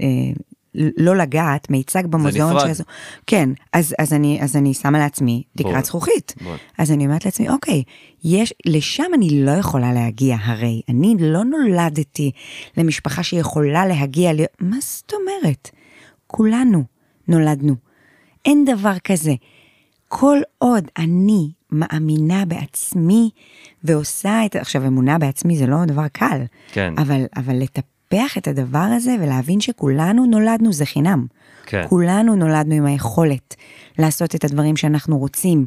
[0.00, 0.32] אה,
[0.74, 2.84] לא לגעת, מיצג במוזיאון שזו.
[3.26, 6.34] כן, אז, אז, אני, אז אני שמה לעצמי תקרת זכוכית.
[6.42, 6.56] בוא.
[6.78, 7.82] אז אני אומרת לעצמי, אוקיי,
[8.24, 12.30] יש, לשם אני לא יכולה להגיע, הרי אני לא נולדתי
[12.76, 14.40] למשפחה שיכולה להגיע, ל...
[14.60, 15.70] מה זאת אומרת?
[16.26, 16.84] כולנו
[17.28, 17.74] נולדנו.
[18.44, 19.34] אין דבר כזה.
[20.08, 23.30] כל עוד אני מאמינה בעצמי
[23.84, 26.94] ועושה את, עכשיו אמונה בעצמי זה לא דבר קל, כן.
[26.98, 31.26] אבל, אבל לטפח את הדבר הזה ולהבין שכולנו נולדנו, זה חינם.
[31.66, 31.84] כן.
[31.88, 33.54] כולנו נולדנו עם היכולת
[33.98, 35.66] לעשות את הדברים שאנחנו רוצים.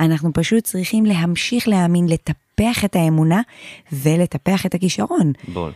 [0.00, 3.40] אנחנו פשוט צריכים להמשיך להאמין, לטפח את האמונה
[3.92, 5.32] ולטפח את הכישרון.
[5.48, 5.72] בול.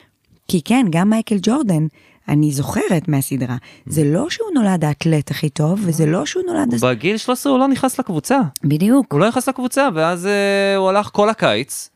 [0.48, 1.86] כי כן, גם מייקל ג'ורדן,
[2.28, 6.80] אני זוכרת מהסדרה, זה לא שהוא נולד האתלט הכי טוב, וזה לא שהוא נולד...
[6.82, 8.40] בגיל 13 הוא לא נכנס לקבוצה.
[8.64, 9.12] בדיוק.
[9.12, 11.90] הוא לא נכנס לקבוצה, ואז uh, הוא הלך כל הקיץ,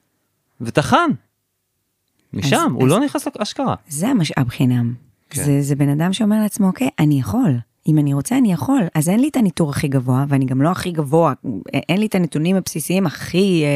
[0.60, 1.10] וטחן.
[2.32, 3.74] משם, אז, הוא אז, לא נכנס לאשכרה.
[3.88, 4.94] זה המשאב חינם.
[5.30, 5.44] כן.
[5.44, 7.58] זה, זה בן אדם שאומר לעצמו, אוקיי, אני יכול.
[7.86, 8.82] אם אני רוצה, אני יכול.
[8.94, 11.32] אז אין לי את הניטור הכי גבוה, ואני גם לא הכי גבוה,
[11.88, 13.68] אין לי את הנתונים הבסיסיים הכי אה,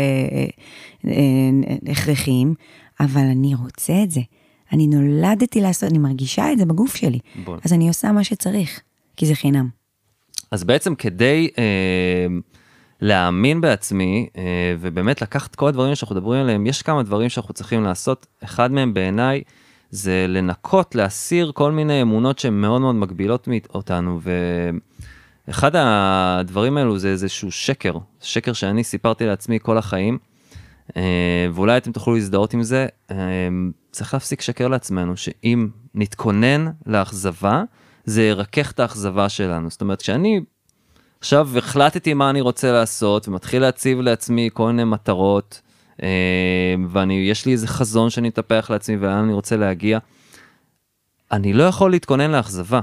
[1.10, 2.54] אה, אה, הכרחיים,
[3.00, 4.20] אבל אני רוצה את זה.
[4.74, 7.18] אני נולדתי לעשות, אני מרגישה את זה בגוף שלי.
[7.44, 7.56] בוא.
[7.64, 8.80] אז אני עושה מה שצריך,
[9.16, 9.68] כי זה חינם.
[10.50, 11.48] אז בעצם כדי...
[11.58, 12.26] אה,
[13.00, 14.42] להאמין בעצמי אה,
[14.80, 18.26] ובאמת לקחת כל הדברים שאנחנו מדברים עליהם, יש כמה דברים שאנחנו צריכים לעשות.
[18.44, 19.42] אחד מהם בעיניי
[19.90, 24.20] זה לנקות, להסיר כל מיני אמונות שהן מאוד מאוד מגבילות אותנו.
[25.48, 30.18] ואחד הדברים האלו זה איזשהו שקר, שקר שאני סיפרתי לעצמי כל החיים,
[31.54, 32.86] ואולי אתם תוכלו להזדהות עם זה.
[33.10, 33.16] אה,
[33.92, 37.62] צריך להפסיק שקר לעצמנו, שאם נתכונן לאכזבה,
[38.04, 39.70] זה ירכך את האכזבה שלנו.
[39.70, 40.40] זאת אומרת, כשאני
[41.18, 45.60] עכשיו החלטתי מה אני רוצה לעשות ומתחיל להציב לעצמי כל מיני מטרות
[46.02, 49.98] אה, ויש לי איזה חזון שאני אטפח לעצמי ולאן אני רוצה להגיע.
[51.32, 52.80] אני לא יכול להתכונן לאכזבה.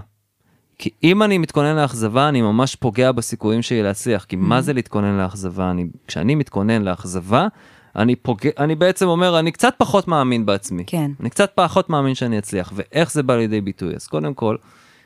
[0.78, 4.62] כי אם אני מתכונן לאכזבה אני ממש פוגע בסיכויים שלי להצליח כי מה mm-hmm.
[4.62, 7.48] זה להתכונן לאכזבה אני כשאני מתכונן לאכזבה
[7.96, 12.16] אני פוגע אני בעצם אומר אני קצת פחות מאמין בעצמי כן אני קצת פחות מאמין
[12.16, 14.56] שאני אצליח ואיך זה בא לידי ביטוי אז קודם כל.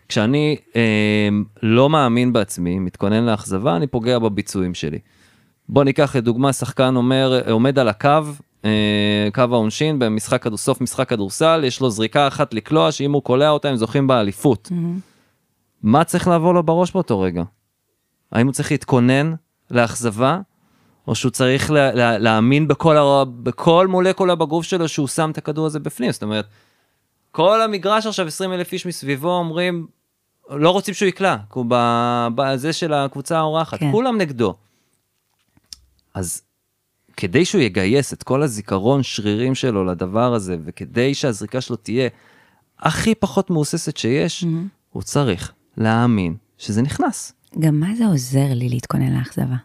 [0.10, 1.30] כשאני אה,
[1.63, 5.00] לא מאמין בעצמי, מתכונן לאכזבה, אני פוגע בביצועים שלי.
[5.69, 8.10] בוא ניקח לדוגמה, שחקן אומר, עומד על הקו,
[8.65, 13.50] אה, קו העונשין במשחק, סוף משחק כדורסל, יש לו זריקה אחת לקלוע, שאם הוא קולע
[13.50, 14.69] אותה הם זוכים באליפות.
[14.71, 15.00] Mm-hmm.
[15.84, 17.43] מה צריך לעבור לו בראש באותו רגע?
[18.32, 19.34] האם הוא צריך להתכונן
[19.71, 20.39] לאכזבה,
[21.08, 23.24] או שהוא צריך לה, לה, להאמין בכל, הר...
[23.24, 26.12] בכל מולקולה בגוף שלו שהוא שם את הכדור הזה בפנים?
[26.12, 26.46] זאת אומרת,
[27.32, 29.88] כל המגרש עכשיו 20 אלף איש מסביבו אומרים
[30.50, 31.65] לא רוצים שהוא יקלע, כי הוא
[32.36, 33.91] בזה של הקבוצה האורחת, כן.
[33.91, 34.56] כולם נגדו.
[36.13, 36.41] אז
[37.18, 42.10] כדי שהוא יגייס את כל הזיכרון שרירים שלו לדבר הזה, וכדי שהזריקה שלו תהיה
[42.80, 44.48] הכי פחות מהוססת שיש, mm-hmm.
[44.89, 47.34] הוא צריך להאמין שזה נכנס.
[47.60, 49.56] גם מה זה עוזר לי להתכונן לאכזבה?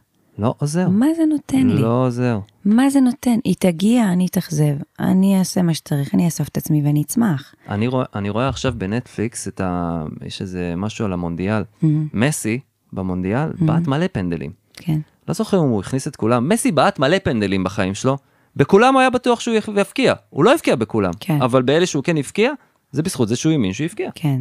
[0.40, 0.88] לא עוזר.
[0.88, 1.82] מה זה נותן לי?
[1.82, 2.38] לא עוזר.
[2.64, 3.38] מה זה נותן?
[3.44, 7.54] היא תגיע, אני אתאכזב, אני אעשה מה שצריך, אני אאסוף את עצמי ואני אצמח.
[7.68, 10.02] אני רואה, אני רואה עכשיו בנטפליקס את ה...
[10.26, 11.62] יש איזה משהו על המונדיאל.
[11.62, 11.86] Mm-hmm.
[12.14, 12.60] מסי
[12.92, 13.64] במונדיאל mm-hmm.
[13.64, 14.50] בעט מלא פנדלים.
[14.76, 15.00] כן.
[15.28, 16.48] לא זוכר אם הוא הכניס את כולם.
[16.48, 18.16] מסי בעט מלא פנדלים בחיים שלו.
[18.56, 20.14] בכולם הוא היה בטוח שהוא יפקיע.
[20.30, 21.12] הוא לא הבקיע בכולם.
[21.20, 21.42] כן.
[21.42, 22.52] אבל באלה שהוא כן הבקיע,
[22.92, 24.10] זה בזכות זה שהוא האמין שהוא יפקיע.
[24.14, 24.40] כן,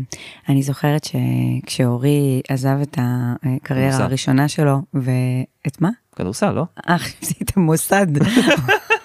[0.50, 5.90] אני זוכרת שכשאורי עזב את הקריירה הראשונה שלו, ואת מה?
[6.20, 6.64] כדורסל, לא?
[6.90, 8.08] אה, חשבתי המוסד.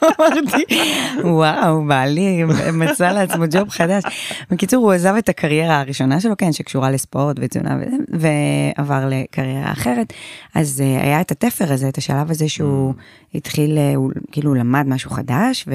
[0.04, 0.64] אמרתי,
[1.24, 4.02] וואו, בעלי מצא לעצמו ג'וב חדש.
[4.50, 10.12] בקיצור, הוא עזב את הקריירה הראשונה שלו, כן, שקשורה לספורט ותזונה, ועבר לקריירה אחרת.
[10.54, 13.36] אז אה, היה את התפר הזה, את השלב הזה שהוא mm.
[13.36, 15.68] התחיל, אה, הוא כאילו למד משהו חדש,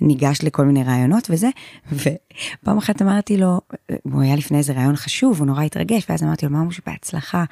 [0.00, 1.48] וניגש לכל מיני רעיונות וזה,
[1.92, 3.60] ופעם אחת אמרתי לו,
[4.02, 7.44] הוא היה לפני איזה רעיון חשוב, הוא נורא התרגש, ואז אמרתי לו, מה משהו בהצלחה.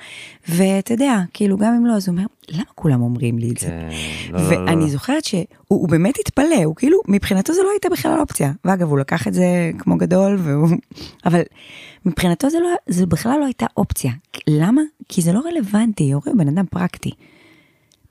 [0.49, 3.66] ואתה יודע, כאילו, גם אם לא, אז הוא אומר, למה כולם אומרים לי את זה?
[3.66, 3.88] כן,
[4.32, 4.88] לא, לא, לא, ואני לא.
[4.88, 8.52] זוכרת שהוא הוא באמת התפלא, הוא כאילו, מבחינתו זה לא הייתה בכלל אופציה.
[8.64, 10.68] ואגב, הוא לקח את זה כמו גדול, והוא...
[11.26, 11.42] אבל
[12.04, 14.12] מבחינתו זה, לא, זה בכלל לא הייתה אופציה.
[14.46, 14.82] למה?
[15.08, 17.10] כי זה לא רלוונטי, הוא בן אדם פרקטי.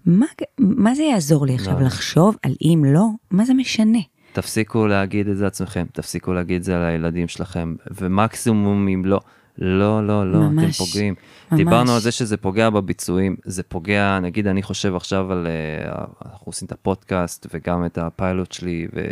[0.05, 0.25] מה,
[0.59, 1.85] מה זה יעזור לי עכשיו לא.
[1.85, 3.05] לחשוב על אם לא?
[3.31, 3.99] מה זה משנה?
[4.33, 9.19] תפסיקו להגיד את זה לעצמכם, תפסיקו להגיד את זה על הילדים שלכם, ומקסימום אם לא,
[9.61, 11.15] לא, לא, לא, ממש, אתם פוגעים.
[11.51, 11.59] ממש.
[11.59, 16.45] דיברנו על זה שזה פוגע בביצועים, זה פוגע, נגיד אני חושב עכשיו על, אה, אנחנו
[16.45, 19.07] עושים את הפודקאסט וגם את הפיילוט שלי, ו,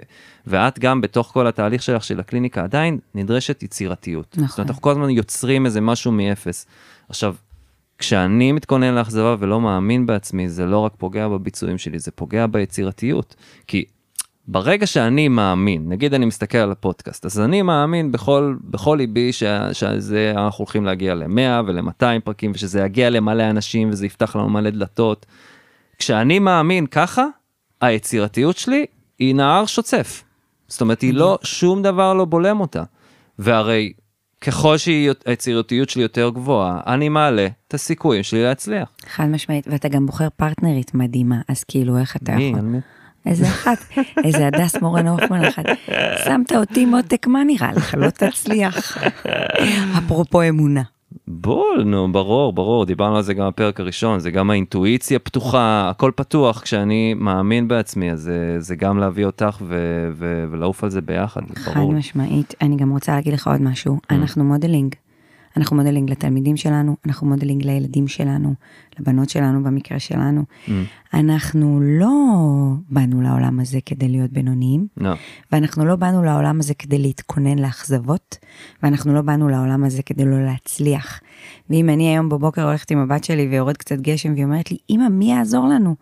[0.47, 4.35] ואת גם בתוך כל התהליך שלך של הקליניקה עדיין נדרשת יצירתיות.
[4.37, 4.47] נכון.
[4.47, 6.65] זאת אומרת, אנחנו כל הזמן יוצרים איזה משהו מאפס.
[7.09, 7.35] עכשיו,
[7.97, 13.35] כשאני מתכונן לאכזבה ולא מאמין בעצמי, זה לא רק פוגע בביצועים שלי, זה פוגע ביצירתיות.
[13.67, 13.85] כי
[14.47, 19.43] ברגע שאני מאמין, נגיד אני מסתכל על הפודקאסט, אז אני מאמין בכל, בכל ליבי ש,
[19.73, 24.69] שזה, אנחנו הולכים להגיע ל-100 ול-200 פרקים, ושזה יגיע למלא אנשים וזה יפתח לנו מלא
[24.69, 25.25] דלתות.
[25.97, 27.25] כשאני מאמין ככה,
[27.81, 28.85] היצירתיות שלי
[29.19, 30.23] היא נהר שוצף.
[30.67, 32.83] זאת אומרת, היא לא, שום דבר לא בולם אותה.
[33.39, 33.93] והרי
[34.41, 38.89] ככל שהיצירתיות שלי יותר גבוהה, אני מעלה את הסיכויים שלי להצליח.
[39.07, 42.43] חד משמעית, ואתה גם בוחר פרטנרית מדהימה, אז כאילו, איך אתה מי?
[42.43, 42.61] יכול?
[42.61, 42.79] מי?
[43.27, 43.77] איזה אחת,
[44.23, 45.63] איזה הדס מורן הופמן אחת.
[46.25, 47.95] שמת אותי מותק, מה נראה לך?
[47.97, 48.97] לא תצליח.
[49.97, 50.81] אפרופו אמונה.
[51.27, 56.11] בול, נו, ברור, ברור, דיברנו על זה גם בפרק הראשון, זה גם האינטואיציה פתוחה, הכל
[56.15, 61.01] פתוח, כשאני מאמין בעצמי, אז זה, זה גם להביא אותך ו- ו- ולעוף על זה
[61.01, 61.93] ביחד, זה חד ברור.
[61.93, 62.53] משמעית.
[62.61, 63.99] אני גם רוצה להגיד לך עוד משהו.
[64.09, 64.95] אנחנו modeling.
[65.57, 68.53] אנחנו modeling לתלמידים שלנו, אנחנו modeling לילדים שלנו,
[68.99, 70.43] לבנות שלנו במקרה שלנו.
[71.13, 72.09] אנחנו לא
[72.89, 75.13] באנו לעולם הזה כדי להיות בינוניים, לא,
[75.51, 78.37] ואנחנו לא באנו לעולם הזה כדי להתכונן לאכזבות,
[78.83, 81.19] ואנחנו לא באנו לעולם הזה כדי לא להצליח.
[81.69, 85.09] ואם אני היום בבוקר הולכת עם הבת שלי ויורד קצת גשם והיא אומרת לי, אמא,
[85.09, 85.95] מי יעזור לנו?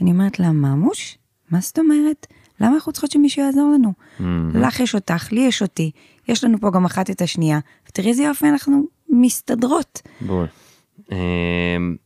[0.00, 1.18] ואני אומרת לה, ממוש?
[1.50, 2.26] מה זאת אומרת?
[2.60, 3.92] למה אנחנו צריכות שמישהו יעזור לנו?
[4.54, 5.90] לך יש אותך, לי יש אותי,
[6.28, 10.02] יש לנו פה גם אחת את השנייה, ותראי איזה יופי אנחנו מסתדרות.
[10.20, 10.46] בול.
[11.12, 11.96] אמ,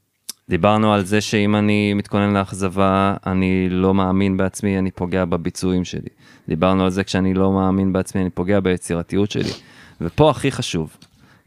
[0.49, 6.09] דיברנו על זה שאם אני מתכונן לאכזבה, אני לא מאמין בעצמי, אני פוגע בביצועים שלי.
[6.49, 9.51] דיברנו על זה כשאני לא מאמין בעצמי, אני פוגע ביצירתיות שלי.
[10.01, 10.97] ופה הכי חשוב,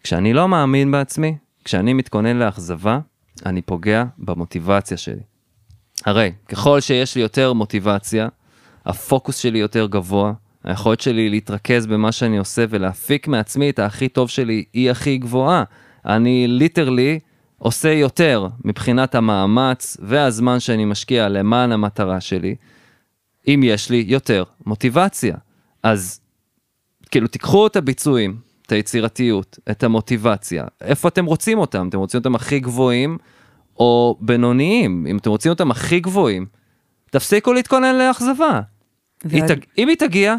[0.03, 2.99] כשאני לא מאמין בעצמי, כשאני מתכונן לאכזבה,
[3.45, 5.21] אני פוגע במוטיבציה שלי.
[6.05, 8.27] הרי ככל שיש לי יותר מוטיבציה,
[8.85, 10.33] הפוקוס שלי יותר גבוה,
[10.63, 15.63] היכולת שלי להתרכז במה שאני עושה ולהפיק מעצמי את הכי טוב שלי היא הכי גבוהה.
[16.05, 17.19] אני ליטרלי
[17.57, 22.55] עושה יותר מבחינת המאמץ והזמן שאני משקיע למען המטרה שלי,
[23.47, 25.35] אם יש לי יותר מוטיבציה.
[25.83, 26.19] אז
[27.11, 31.87] כאילו תיקחו את הביצועים, את היצירתיות, את המוטיבציה, איפה אתם רוצים אותם?
[31.89, 33.17] אתם רוצים אותם הכי גבוהים
[33.77, 35.07] או בינוניים?
[35.09, 36.45] אם אתם רוצים אותם הכי גבוהים,
[37.11, 38.61] תפסיקו להתכונן לאכזבה.
[39.23, 39.59] היא ועוד- תג...
[39.77, 40.35] אם היא תגיע,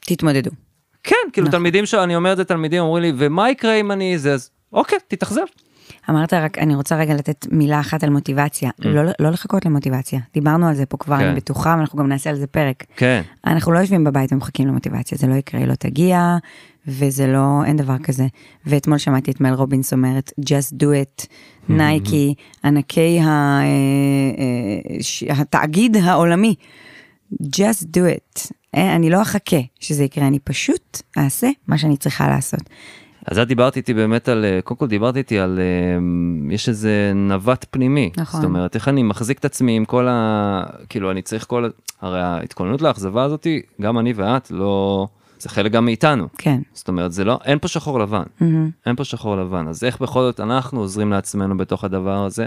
[0.00, 0.50] תתמודדו.
[1.04, 1.58] כן, כאילו נכון.
[1.58, 4.98] תלמידים שאני אומר את זה, תלמידים אומרים לי, ומה יקרה אם אני זה, אז אוקיי,
[5.08, 5.42] תתאכזב.
[6.10, 10.20] אמרת רק, אני רוצה רגע לתת מילה אחת על מוטיבציה, לא, לא לחכות למוטיבציה.
[10.34, 11.24] דיברנו על זה פה כבר, כן.
[11.24, 12.84] אני בטוחה, ואנחנו גם נעשה על זה פרק.
[12.96, 16.36] כן, אנחנו לא יושבים בבית ומחכים למוטיבציה, זה לא יקרה, היא לא תגיע,
[16.86, 18.26] וזה לא, אין דבר כזה.
[18.66, 21.26] ואתמול שמעתי את מל רובינס אומרת, just do it,
[21.68, 22.34] נייקי,
[22.64, 23.66] ענקי ה, אה,
[25.28, 26.54] אה, התאגיד העולמי,
[27.42, 28.50] just do it.
[28.74, 32.60] אה, אני לא אחכה שזה יקרה, אני פשוט אעשה מה שאני צריכה לעשות.
[33.26, 37.12] אז את דיברת איתי באמת על, אה, קודם כל דיברת איתי על, אה, יש איזה
[37.14, 38.10] נווט פנימי.
[38.16, 38.40] נכון.
[38.40, 40.62] זאת אומרת, איך אני מחזיק את עצמי עם כל ה...
[40.88, 41.68] כאילו, אני צריך כל...
[42.00, 45.06] הרי ההתכוננות לאכזבה הזאתי, גם אני ואת, לא...
[45.40, 46.28] זה חלק גם מאיתנו.
[46.38, 46.60] כן.
[46.72, 48.22] זאת אומרת, זה לא, אין פה שחור לבן.
[48.40, 48.70] מהמם.
[48.86, 49.68] אין פה שחור לבן.
[49.68, 52.46] אז איך בכל זאת אנחנו עוזרים לעצמנו בתוך הדבר הזה?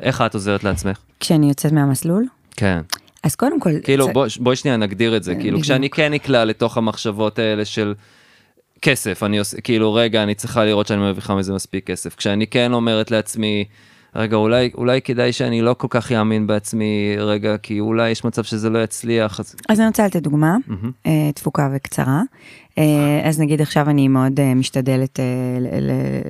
[0.00, 0.98] איך את עוזרת לעצמך?
[1.20, 2.80] כשאני יוצאת מהמסלול, כן.
[3.22, 5.62] אז קודם כל, כאילו בוא, בואי שנייה נגדיר את זה, כאילו בדיוק.
[5.62, 7.94] כשאני כן נקלע לתוך המחשבות האלה של
[8.82, 12.14] כסף, אני עושה, כאילו רגע, אני צריכה לראות שאני מרוויחה מזה מספיק כסף.
[12.14, 13.64] כשאני כן אומרת לעצמי,
[14.16, 18.44] רגע, אולי, אולי כדאי שאני לא כל כך אאמין בעצמי, רגע, כי אולי יש מצב
[18.44, 19.54] שזה לא יצליח, אז...
[19.68, 20.56] אז אני רוצה לתת דוגמה,
[21.06, 22.22] אה, תפוקה וקצרה.
[22.78, 25.24] אה, אז נגיד עכשיו אני מאוד אה, משתדלת אה,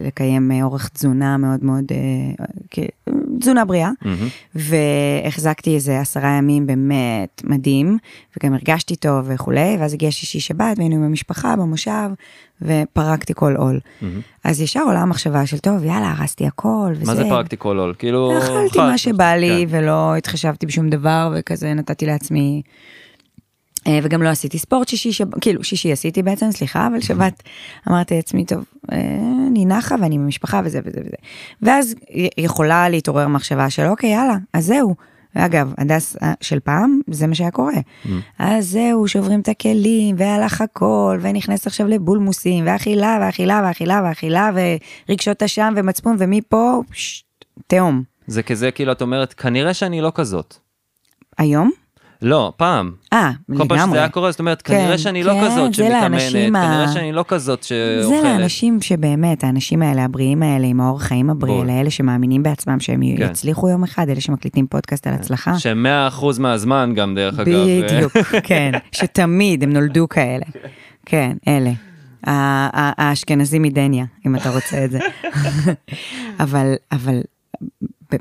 [0.06, 2.44] לקיים אה, אורך תזונה מאוד מאוד, אה,
[3.38, 4.28] תזונה בריאה, מהמם.
[4.54, 7.98] והחזקתי איזה עשרה ימים באמת מדהים,
[8.36, 12.10] וגם הרגשתי טוב וכולי, ואז הגיע שישי שבת והיינו עם המשפחה במושב,
[12.62, 13.80] ופרקתי כל עול.
[14.44, 17.04] אז ישר עולה המחשבה של טוב, יאללה, הרסתי הכל, וזה.
[17.12, 17.94] מה זה פרקטי כל עול?
[17.98, 18.38] כאילו...
[18.38, 19.76] אכלתי אכלת, מה שבא לי כן.
[19.76, 22.62] ולא התחשבתי בשום דבר וכזה נתתי לעצמי
[24.02, 25.38] וגם לא עשיתי ספורט שישי, שב...
[25.40, 27.42] כאילו שישי עשיתי בעצם, סליחה, אבל שבת
[27.88, 28.98] אמרתי לעצמי, טוב, אה,
[29.50, 31.16] אני נחה ואני במשפחה וזה וזה וזה.
[31.62, 31.94] ואז
[32.38, 34.94] יכולה להתעורר מחשבה של אוקיי, יאללה, אז זהו.
[35.34, 37.74] אגב, הדס אה, של פעם, זה מה שהיה קורה.
[38.38, 44.50] אז זהו, שוברים את הכלים, והלך הכל, ונכנס עכשיו לבולמוסים, ואכילה, ואכילה, ואכילה, ואכילה,
[45.08, 47.24] ורגשות אשם, ומצפון, ומפה, פש,
[47.66, 48.02] תהום.
[48.26, 50.54] זה כזה, כאילו, את אומרת, כנראה שאני לא כזאת.
[51.38, 51.70] היום?
[52.22, 52.90] לא, פעם.
[53.12, 53.98] אה, כל פעם שזה לגמרי.
[53.98, 56.88] היה קורה, זאת אומרת, כן, כנראה שאני לא כן, כזאת זה שמתאמנת, לאנשים ה- כנראה
[56.88, 57.68] שאני לא כזאת זה
[58.02, 58.22] שאוכלת.
[58.24, 61.70] לאנשים שבאמת, האנשים האלה, הבריאים האלה, עם האורח חיים הבריא, בול.
[61.70, 63.22] האלה שמאמינים בעצמם שהם כן.
[63.30, 65.58] יצליחו יום אחד, אלה שמקליטים פודקאסט על הצלחה.
[65.58, 67.54] שהם 100% מהזמן גם, דרך אגב.
[67.84, 68.12] בדיוק,
[68.48, 70.44] כן, שתמיד הם נולדו כאלה.
[71.06, 71.70] כן, אלה.
[72.24, 74.98] האשכנזים מדניה, אם אתה רוצה את זה.
[76.40, 77.20] אבל, אבל,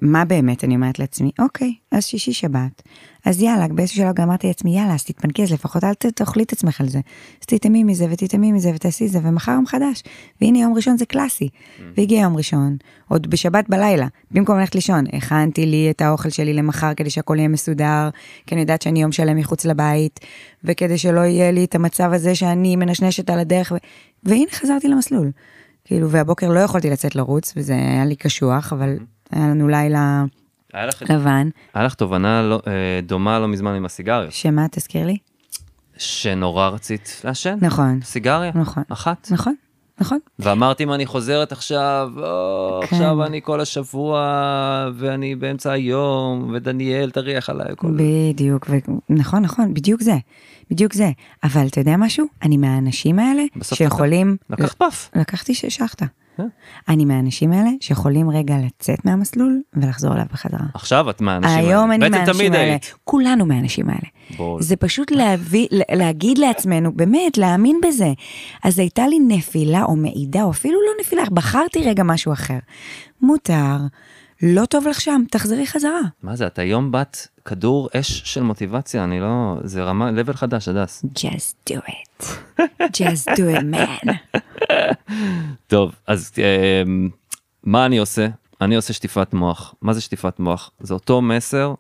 [0.01, 1.31] מה באמת אני אומרת לעצמי?
[1.39, 2.81] אוקיי, אז שישי שבת.
[3.25, 6.81] אז יאללה, באיזשהו שלב אמרתי לעצמי, יאללה, אז תתפנקי, אז לפחות אל תאכלי את עצמך
[6.81, 6.99] על זה.
[7.41, 10.03] אז תטעמי מזה ותטעמי מזה ותעשי זה, ומחר יום חדש.
[10.41, 11.49] והנה יום ראשון זה קלאסי.
[11.97, 16.93] והגיע יום ראשון, עוד בשבת בלילה, במקום ללכת לישון, הכנתי לי את האוכל שלי למחר
[16.93, 18.09] כדי שהכל יהיה מסודר,
[18.45, 20.19] כי אני יודעת שאני יום שלם מחוץ לבית,
[20.63, 23.77] וכדי שלא יהיה לי את המצב הזה שאני מנשנשת על הדרך, ו...
[24.23, 25.31] והנה חזרתי למסלול.
[25.85, 28.97] כאילו, והבוקר לא יכולתי לצאת לרוץ, וזה היה לי קשוח, אבל
[29.31, 30.23] היה לנו לילה
[30.73, 31.49] היה לך- לבן.
[31.73, 32.71] היה לך תובנה לא- אה,
[33.03, 35.17] דומה לא מזמן עם הסיגריות, שמה, תזכיר לי?
[35.97, 37.57] שנורא רצית לעשן?
[37.61, 37.99] נכון.
[38.03, 38.51] סיגריה?
[38.55, 38.83] נכון.
[38.89, 39.27] אחת?
[39.31, 39.55] נכון,
[40.01, 40.19] נכון.
[40.39, 42.95] ואמרתי אם אני חוזרת עכשיו, או, כן.
[42.95, 44.19] עכשיו אני כל השבוע,
[44.95, 47.87] ואני באמצע היום, ודניאל תריח עליי, כל.
[47.97, 48.75] בדיוק, ו...
[49.09, 50.15] נכון, נכון, בדיוק זה,
[50.71, 51.09] בדיוק זה.
[51.43, 52.25] אבל אתה יודע משהו?
[52.43, 54.37] אני מהאנשים האלה שיכולים...
[54.49, 55.09] לקחת פף.
[55.15, 56.01] לקחתי ששכת.
[56.89, 60.65] אני מהאנשים האלה שיכולים רגע לצאת מהמסלול ולחזור אליו בחזרה.
[60.73, 61.67] עכשיו את מהאנשים האלה.
[61.67, 62.95] היום אני מהאנשים האלה, היית.
[63.03, 64.37] כולנו מהאנשים האלה.
[64.37, 64.61] בול.
[64.61, 68.13] זה פשוט להביא, להגיד לעצמנו, באמת, להאמין בזה.
[68.63, 72.57] אז הייתה לי נפילה או מעידה, או אפילו לא נפילה, בחרתי רגע משהו אחר.
[73.21, 73.77] מותר,
[74.41, 76.01] לא טוב לך שם, תחזרי חזרה.
[76.23, 79.55] מה זה, את היום בת כדור אש של מוטיבציה, אני לא...
[79.63, 81.05] זה רמה, level חדש, הדס.
[81.17, 82.25] Just do it.
[82.81, 84.37] Just do it, man.
[85.67, 86.83] טוב, אז אה,
[87.63, 88.27] מה אני עושה?
[88.61, 89.75] אני עושה שטיפת מוח.
[89.81, 90.71] מה זה שטיפת מוח?
[90.79, 91.73] זה אותו מסר,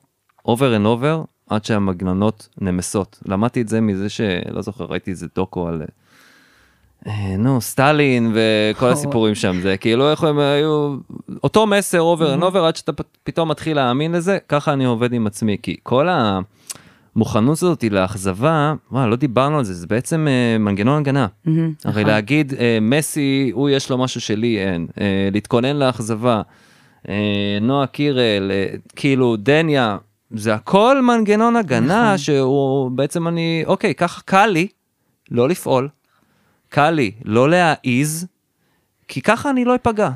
[0.47, 3.19] over and over, עד שהמגננות נמסות.
[3.25, 5.81] למדתי את זה מזה שלא זוכר, ראיתי איזה דוקו על...
[7.07, 10.95] אה, נו, סטלין וכל הסיפורים שם, זה כאילו איך הם היו,
[11.43, 12.91] אותו מסר over and over עד שאתה
[13.23, 16.07] פתאום מתחיל להאמין לזה, ככה אני עובד עם עצמי, כי כל
[17.17, 21.27] המוכנות הזאת לאכזבה, וואי, לא דיברנו על זה, זה בעצם אה, מנגנון הגנה.
[21.85, 26.41] הרי להגיד, אה, מסי, הוא יש לו משהו שלי אין, אה, להתכונן לאכזבה,
[27.09, 29.97] אה, נועה קירל, אה, כאילו דניה,
[30.31, 34.67] זה הכל מנגנון הגנה שהוא בעצם אני, אוקיי, ככה קל לי
[35.31, 35.89] לא לפעול,
[36.69, 38.27] קל לי לא להעיז,
[39.07, 40.09] כי ככה אני לא אפגע.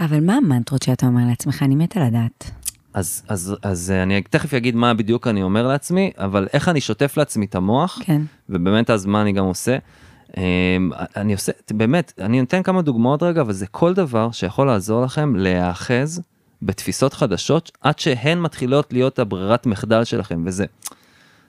[0.00, 1.62] אבל מה המנטרות שאתה אומר לעצמך?
[1.62, 2.50] אני מתה לדעת.
[2.98, 6.80] אז, אז, אז אה, אני תכף אגיד מה בדיוק אני אומר לעצמי, אבל איך אני
[6.80, 8.22] שוטף לעצמי את המוח, כן.
[8.48, 9.78] ובאמת אז מה אני גם עושה.
[10.36, 10.42] אמ,
[11.16, 15.36] אני עושה, באמת, אני נותן כמה דוגמאות רגע, אבל זה כל דבר שיכול לעזור לכם
[15.36, 16.22] להיאחז
[16.62, 20.64] בתפיסות חדשות, עד שהן מתחילות להיות הברירת מחדל שלכם, וזה,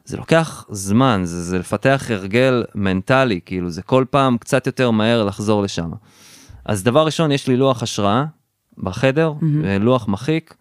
[0.05, 5.23] זה לוקח זמן, זה, זה לפתח הרגל מנטלי, כאילו זה כל פעם קצת יותר מהר
[5.23, 5.91] לחזור לשם.
[6.65, 8.25] אז דבר ראשון, יש לי לוח השראה
[8.77, 9.33] בחדר,
[9.63, 10.53] אה, לוח מחיק,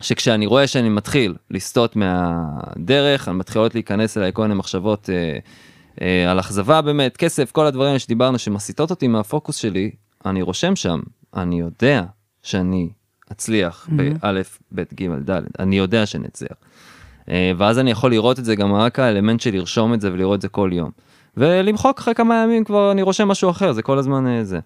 [0.00, 5.38] שכשאני רואה שאני מתחיל לסטות מהדרך, אני מתחילות להיכנס אליי כל מיני מחשבות אה,
[6.02, 9.90] אה, על אכזבה באמת, כסף, כל הדברים שדיברנו שמסיטות אותי מהפוקוס שלי,
[10.26, 11.00] אני רושם שם,
[11.36, 12.02] אני יודע
[12.42, 12.88] שאני
[13.32, 16.56] אצליח באלף, בית, גימל, דלת, אני יודע שאני אצליח.
[17.28, 20.36] אה, ואז אני יכול לראות את זה גם רק האלמנט של לרשום את זה ולראות
[20.36, 20.90] את זה כל יום.
[21.36, 24.60] ולמחוק אחרי כמה ימים כבר אני רושם משהו אחר, זה כל הזמן אה, זה.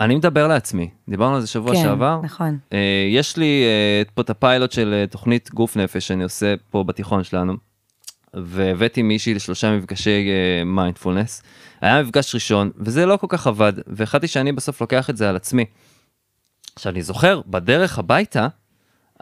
[0.00, 2.20] אני מדבר לעצמי, דיברנו על זה שבוע כן, שעבר.
[2.22, 2.58] נכון.
[2.72, 6.84] אה, יש לי אה, פה את הפיילוט של אה, תוכנית גוף נפש שאני עושה פה
[6.84, 7.54] בתיכון שלנו,
[8.34, 10.28] והבאתי מישהי לשלושה מפגשי
[10.66, 11.42] מיינדפולנס.
[11.80, 15.36] היה מפגש ראשון, וזה לא כל כך עבד, והחלטתי שאני בסוף לוקח את זה על
[15.36, 15.64] עצמי.
[16.74, 18.48] עכשיו, אני זוכר, בדרך הביתה,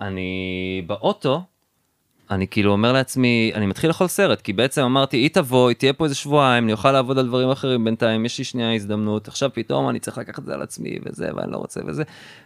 [0.01, 1.43] אני באוטו,
[2.35, 5.93] אני כאילו אומר לעצמי, אני מתחיל לאכול סרט, כי בעצם אמרתי, היא תבוא, היא תהיה
[5.93, 9.51] פה איזה שבועיים, אני אוכל לעבוד על דברים אחרים בינתיים, יש לי שנייה הזדמנות, עכשיו
[9.53, 12.03] פתאום אני צריך לקחת את זה על עצמי, וזה, ואני לא רוצה, וזה.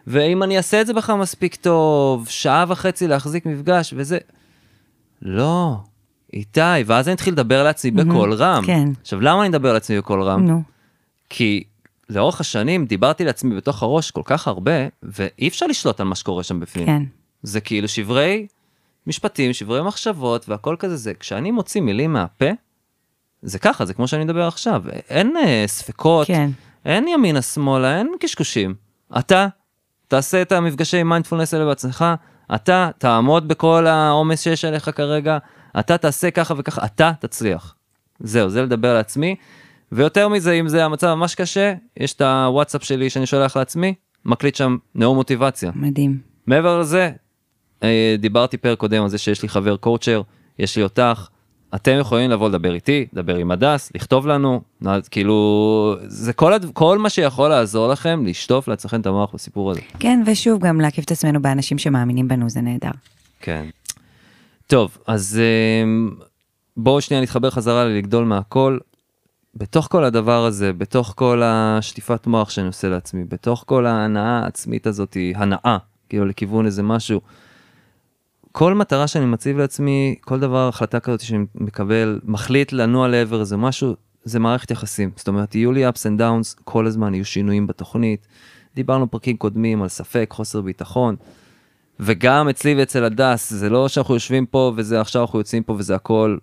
[0.06, 4.18] ואם אני אעשה את זה בכלל מספיק טוב, שעה וחצי להחזיק מפגש, וזה...
[5.22, 5.76] לא,
[6.32, 8.64] איתי, ואז אני אתחיל לדבר לעצמי בקול רם.
[8.66, 8.88] כן.
[9.02, 10.46] עכשיו, למה אני מדבר לעצמי בקול רם?
[10.46, 10.62] נו.
[11.30, 11.64] כי
[12.10, 14.72] לאורך השנים דיברתי לעצמי בתוך הראש כל כך הרבה,
[15.02, 16.86] ואי אפשר לשלוט על מה שקורה שם בפנים.
[16.86, 17.02] כן.
[17.42, 18.46] זה כאילו שברי
[19.06, 21.14] משפטים, שברי מחשבות והכל כזה זה.
[21.14, 22.50] כשאני מוציא מילים מהפה,
[23.42, 24.82] זה ככה, זה כמו שאני מדבר עכשיו.
[25.08, 26.50] אין אה, ספקות, כן.
[26.84, 28.74] אין ימינה שמאלה, אין קשקושים.
[29.18, 29.46] אתה
[30.08, 32.04] תעשה את המפגשי מיינדפולנס האלה בעצמך,
[32.54, 35.38] אתה תעמוד בכל העומס שיש עליך כרגע,
[35.78, 37.74] אתה תעשה ככה וככה, אתה תצליח.
[38.20, 39.36] זהו, זה לדבר לעצמי.
[39.92, 43.94] ויותר מזה, אם זה המצב ממש קשה, יש את הוואטסאפ שלי שאני שולח לעצמי,
[44.24, 45.70] מקליט שם נאום מוטיבציה.
[45.74, 46.18] מדהים.
[46.46, 47.10] מעבר לזה,
[48.18, 50.22] דיברתי פרק קודם על זה שיש לי חבר קואוצ'ר,
[50.58, 51.28] יש לי אותך,
[51.74, 54.60] אתם יכולים לבוא לדבר איתי, לדבר עם הדס, לכתוב לנו,
[55.10, 56.66] כאילו, זה כל, הד...
[56.72, 59.80] כל מה שיכול לעזור לכם לשטוף לעצמכם את המוח בסיפור הזה.
[59.98, 62.90] כן, ושוב, גם להקיף את עצמנו באנשים שמאמינים בנו, זה נהדר.
[63.40, 63.64] כן.
[64.66, 66.10] טוב, אז אה,
[66.76, 68.78] בואו שנייה נתחבר חזרה ללגדול מהכל.
[69.54, 74.86] בתוך כל הדבר הזה, בתוך כל השטיפת מוח שאני עושה לעצמי, בתוך כל ההנאה העצמית
[74.86, 75.76] הזאת, הנאה,
[76.08, 77.20] כאילו לכיוון איזה משהו,
[78.58, 83.56] כל מטרה שאני מציב לעצמי, כל דבר, החלטה כזאת שאני מקבל, מחליט לנוע לעבר איזה
[83.56, 83.94] משהו,
[84.24, 85.10] זה מערכת יחסים.
[85.16, 88.26] זאת אומרת, יהיו לי ups and downs, כל הזמן יהיו שינויים בתוכנית.
[88.74, 91.16] דיברנו פרקים קודמים על ספק, חוסר ביטחון.
[92.00, 95.94] וגם אצלי ואצל הדס, זה לא שאנחנו יושבים פה וזה עכשיו אנחנו יוצאים פה וזה
[95.94, 96.38] הכל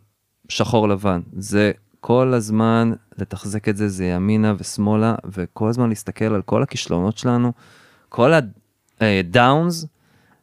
[0.49, 1.21] שחור לבן.
[1.37, 7.17] זה כל הזמן לתחזק את זה, זה ימינה ושמאלה, וכל הזמן להסתכל על כל הכישלונות
[7.17, 7.51] שלנו,
[8.09, 8.31] כל
[9.01, 9.85] הדאונס,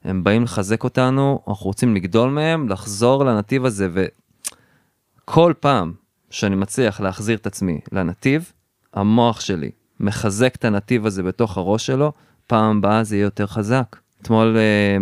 [0.05, 5.93] הם באים לחזק אותנו, אנחנו רוצים לגדול מהם, לחזור לנתיב הזה, וכל פעם
[6.31, 8.53] שאני מצליח להחזיר את עצמי לנתיב,
[8.95, 9.71] המוח שלי
[10.01, 12.13] מחזק את הנתיב הזה בתוך הראש שלו,
[12.47, 13.97] פעם הבאה זה יהיה יותר חזק.
[14.23, 14.97] אתמול אה,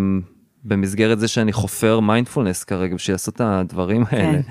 [0.65, 4.43] במסגרת זה שאני חופר מיינדפולנס כרגע בשביל לעשות את הדברים האלה.
[4.43, 4.51] כן.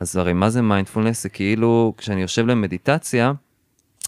[0.00, 1.22] אז הרי מה זה מיינדפולנס?
[1.22, 3.32] זה כאילו כשאני יושב למדיטציה,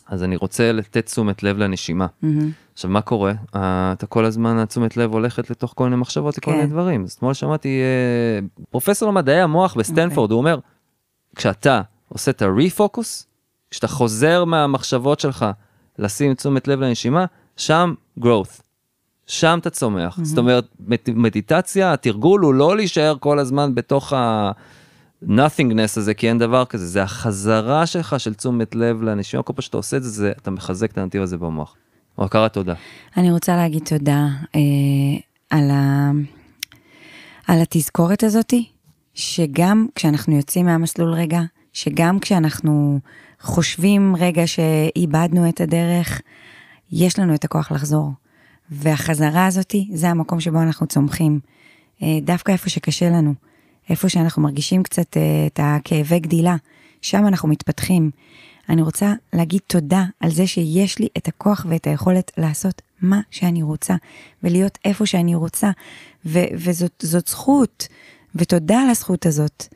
[0.08, 2.06] אז אני רוצה לתת תשומת לב לנשימה.
[2.22, 2.50] מהמם.
[2.72, 3.32] עכשיו מה קורה?
[3.56, 6.56] אה, אתה כל הזמן התשומת לב הולכת לתוך כל מיני מחשבות, לכל כן.
[6.56, 7.04] מיני דברים.
[7.04, 10.58] אז אתמול שמעתי אה, פרופסור למדעי המוח בסטנפורד, הוא אומר,
[11.36, 13.26] כשאתה עושה את הריפוקוס,
[13.70, 15.46] כשאתה חוזר מהמחשבות שלך
[15.98, 17.24] לשים תשומת לב לנשימה,
[17.56, 18.62] שם growth.
[19.26, 20.18] שם אתה צומח.
[20.22, 24.50] זאת אומרת, מד- מדיטציה, התרגול הוא לא להישאר כל הזמן בתוך ה...
[25.26, 29.62] nothingness הזה, כי אין דבר כזה, זה החזרה שלך של תשומת לב לנשימה, כל פעם
[29.62, 31.76] שאתה עושה את זה, זה, אתה מחזק את הנתיב הזה במוח.
[32.18, 32.74] הכרת תודה.
[33.16, 34.60] אני רוצה להגיד תודה אה,
[35.50, 36.10] על, ה...
[37.46, 38.68] על התזכורת הזאתי,
[39.14, 41.40] שגם כשאנחנו יוצאים מהמסלול רגע,
[41.72, 43.00] שגם כשאנחנו
[43.40, 46.20] חושבים רגע שאיבדנו את הדרך,
[46.92, 48.12] יש לנו את הכוח לחזור.
[48.70, 51.40] והחזרה הזאתי, זה המקום שבו אנחנו צומחים.
[52.02, 53.34] אה, דווקא איפה שקשה לנו,
[53.90, 56.56] איפה שאנחנו מרגישים קצת אה, את הכאבי גדילה,
[57.02, 58.10] שם אנחנו מתפתחים.
[58.68, 63.62] אני רוצה להגיד תודה על זה שיש לי את הכוח ואת היכולת לעשות מה שאני
[63.62, 63.94] רוצה,
[64.42, 65.70] ולהיות איפה שאני רוצה,
[66.26, 67.88] ו- וזאת זאת זכות,
[68.34, 69.66] ותודה על הזכות הזאת.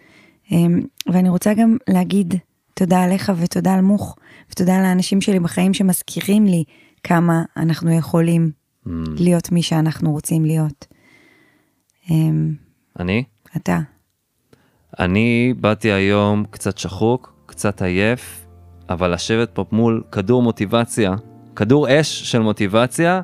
[0.52, 2.34] אמ, ואני רוצה גם להגיד
[2.74, 4.16] תודה עליך ותודה על מוך,
[4.50, 6.64] ותודה לאנשים שלי בחיים שמזכירים לי
[7.04, 8.50] כמה אנחנו יכולים
[8.86, 8.90] Mm.
[9.16, 10.86] להיות מי שאנחנו רוצים להיות.
[12.10, 12.54] אמ,
[13.00, 13.24] אני?
[13.56, 13.78] אתה.
[14.98, 18.46] אני באתי היום קצת שחוק, קצת עייף,
[18.90, 21.14] אבל לשבת פה מול כדור מוטיבציה,
[21.56, 23.20] כדור אש של מוטיבציה,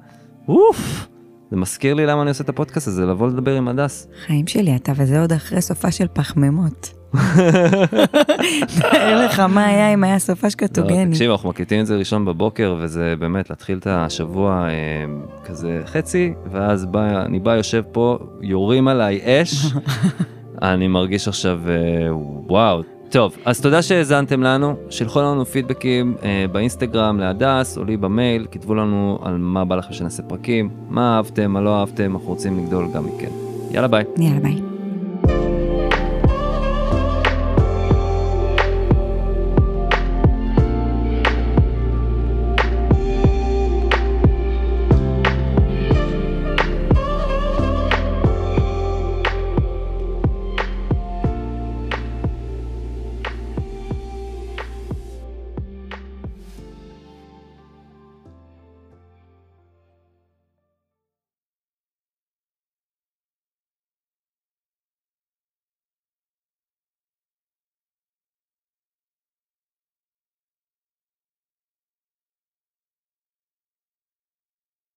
[0.48, 1.08] אוף,
[1.50, 4.08] זה מזכיר לי למה אני עושה את הפודקאסט הזה, לבוא לדבר עם הדס.
[4.26, 6.92] חיים שלי אתה, וזה עוד אחרי סופ״ש של פחמימות.
[8.80, 11.10] תאר לך מה היה אם היה סופ״ש, לא, קטוגני.
[11.10, 15.04] תקשיב, אנחנו מקליטים את זה ראשון בבוקר, וזה באמת להתחיל את השבוע אה,
[15.44, 19.66] כזה חצי, ואז בא, אני בא, יושב פה, יורים עליי אש,
[20.62, 21.74] אני מרגיש עכשיו, אה,
[22.46, 22.82] וואו.
[23.10, 28.74] טוב, אז תודה שהאזנתם לנו, שלחו לנו פידבקים אה, באינסטגרם להדס או לי במייל, כתבו
[28.74, 32.88] לנו על מה בא לכם שנעשה פרקים, מה אהבתם, מה לא אהבתם, אנחנו רוצים לגדול
[32.94, 33.30] גם מכם.
[33.70, 34.04] יאללה ביי.
[34.18, 34.75] יאללה ביי.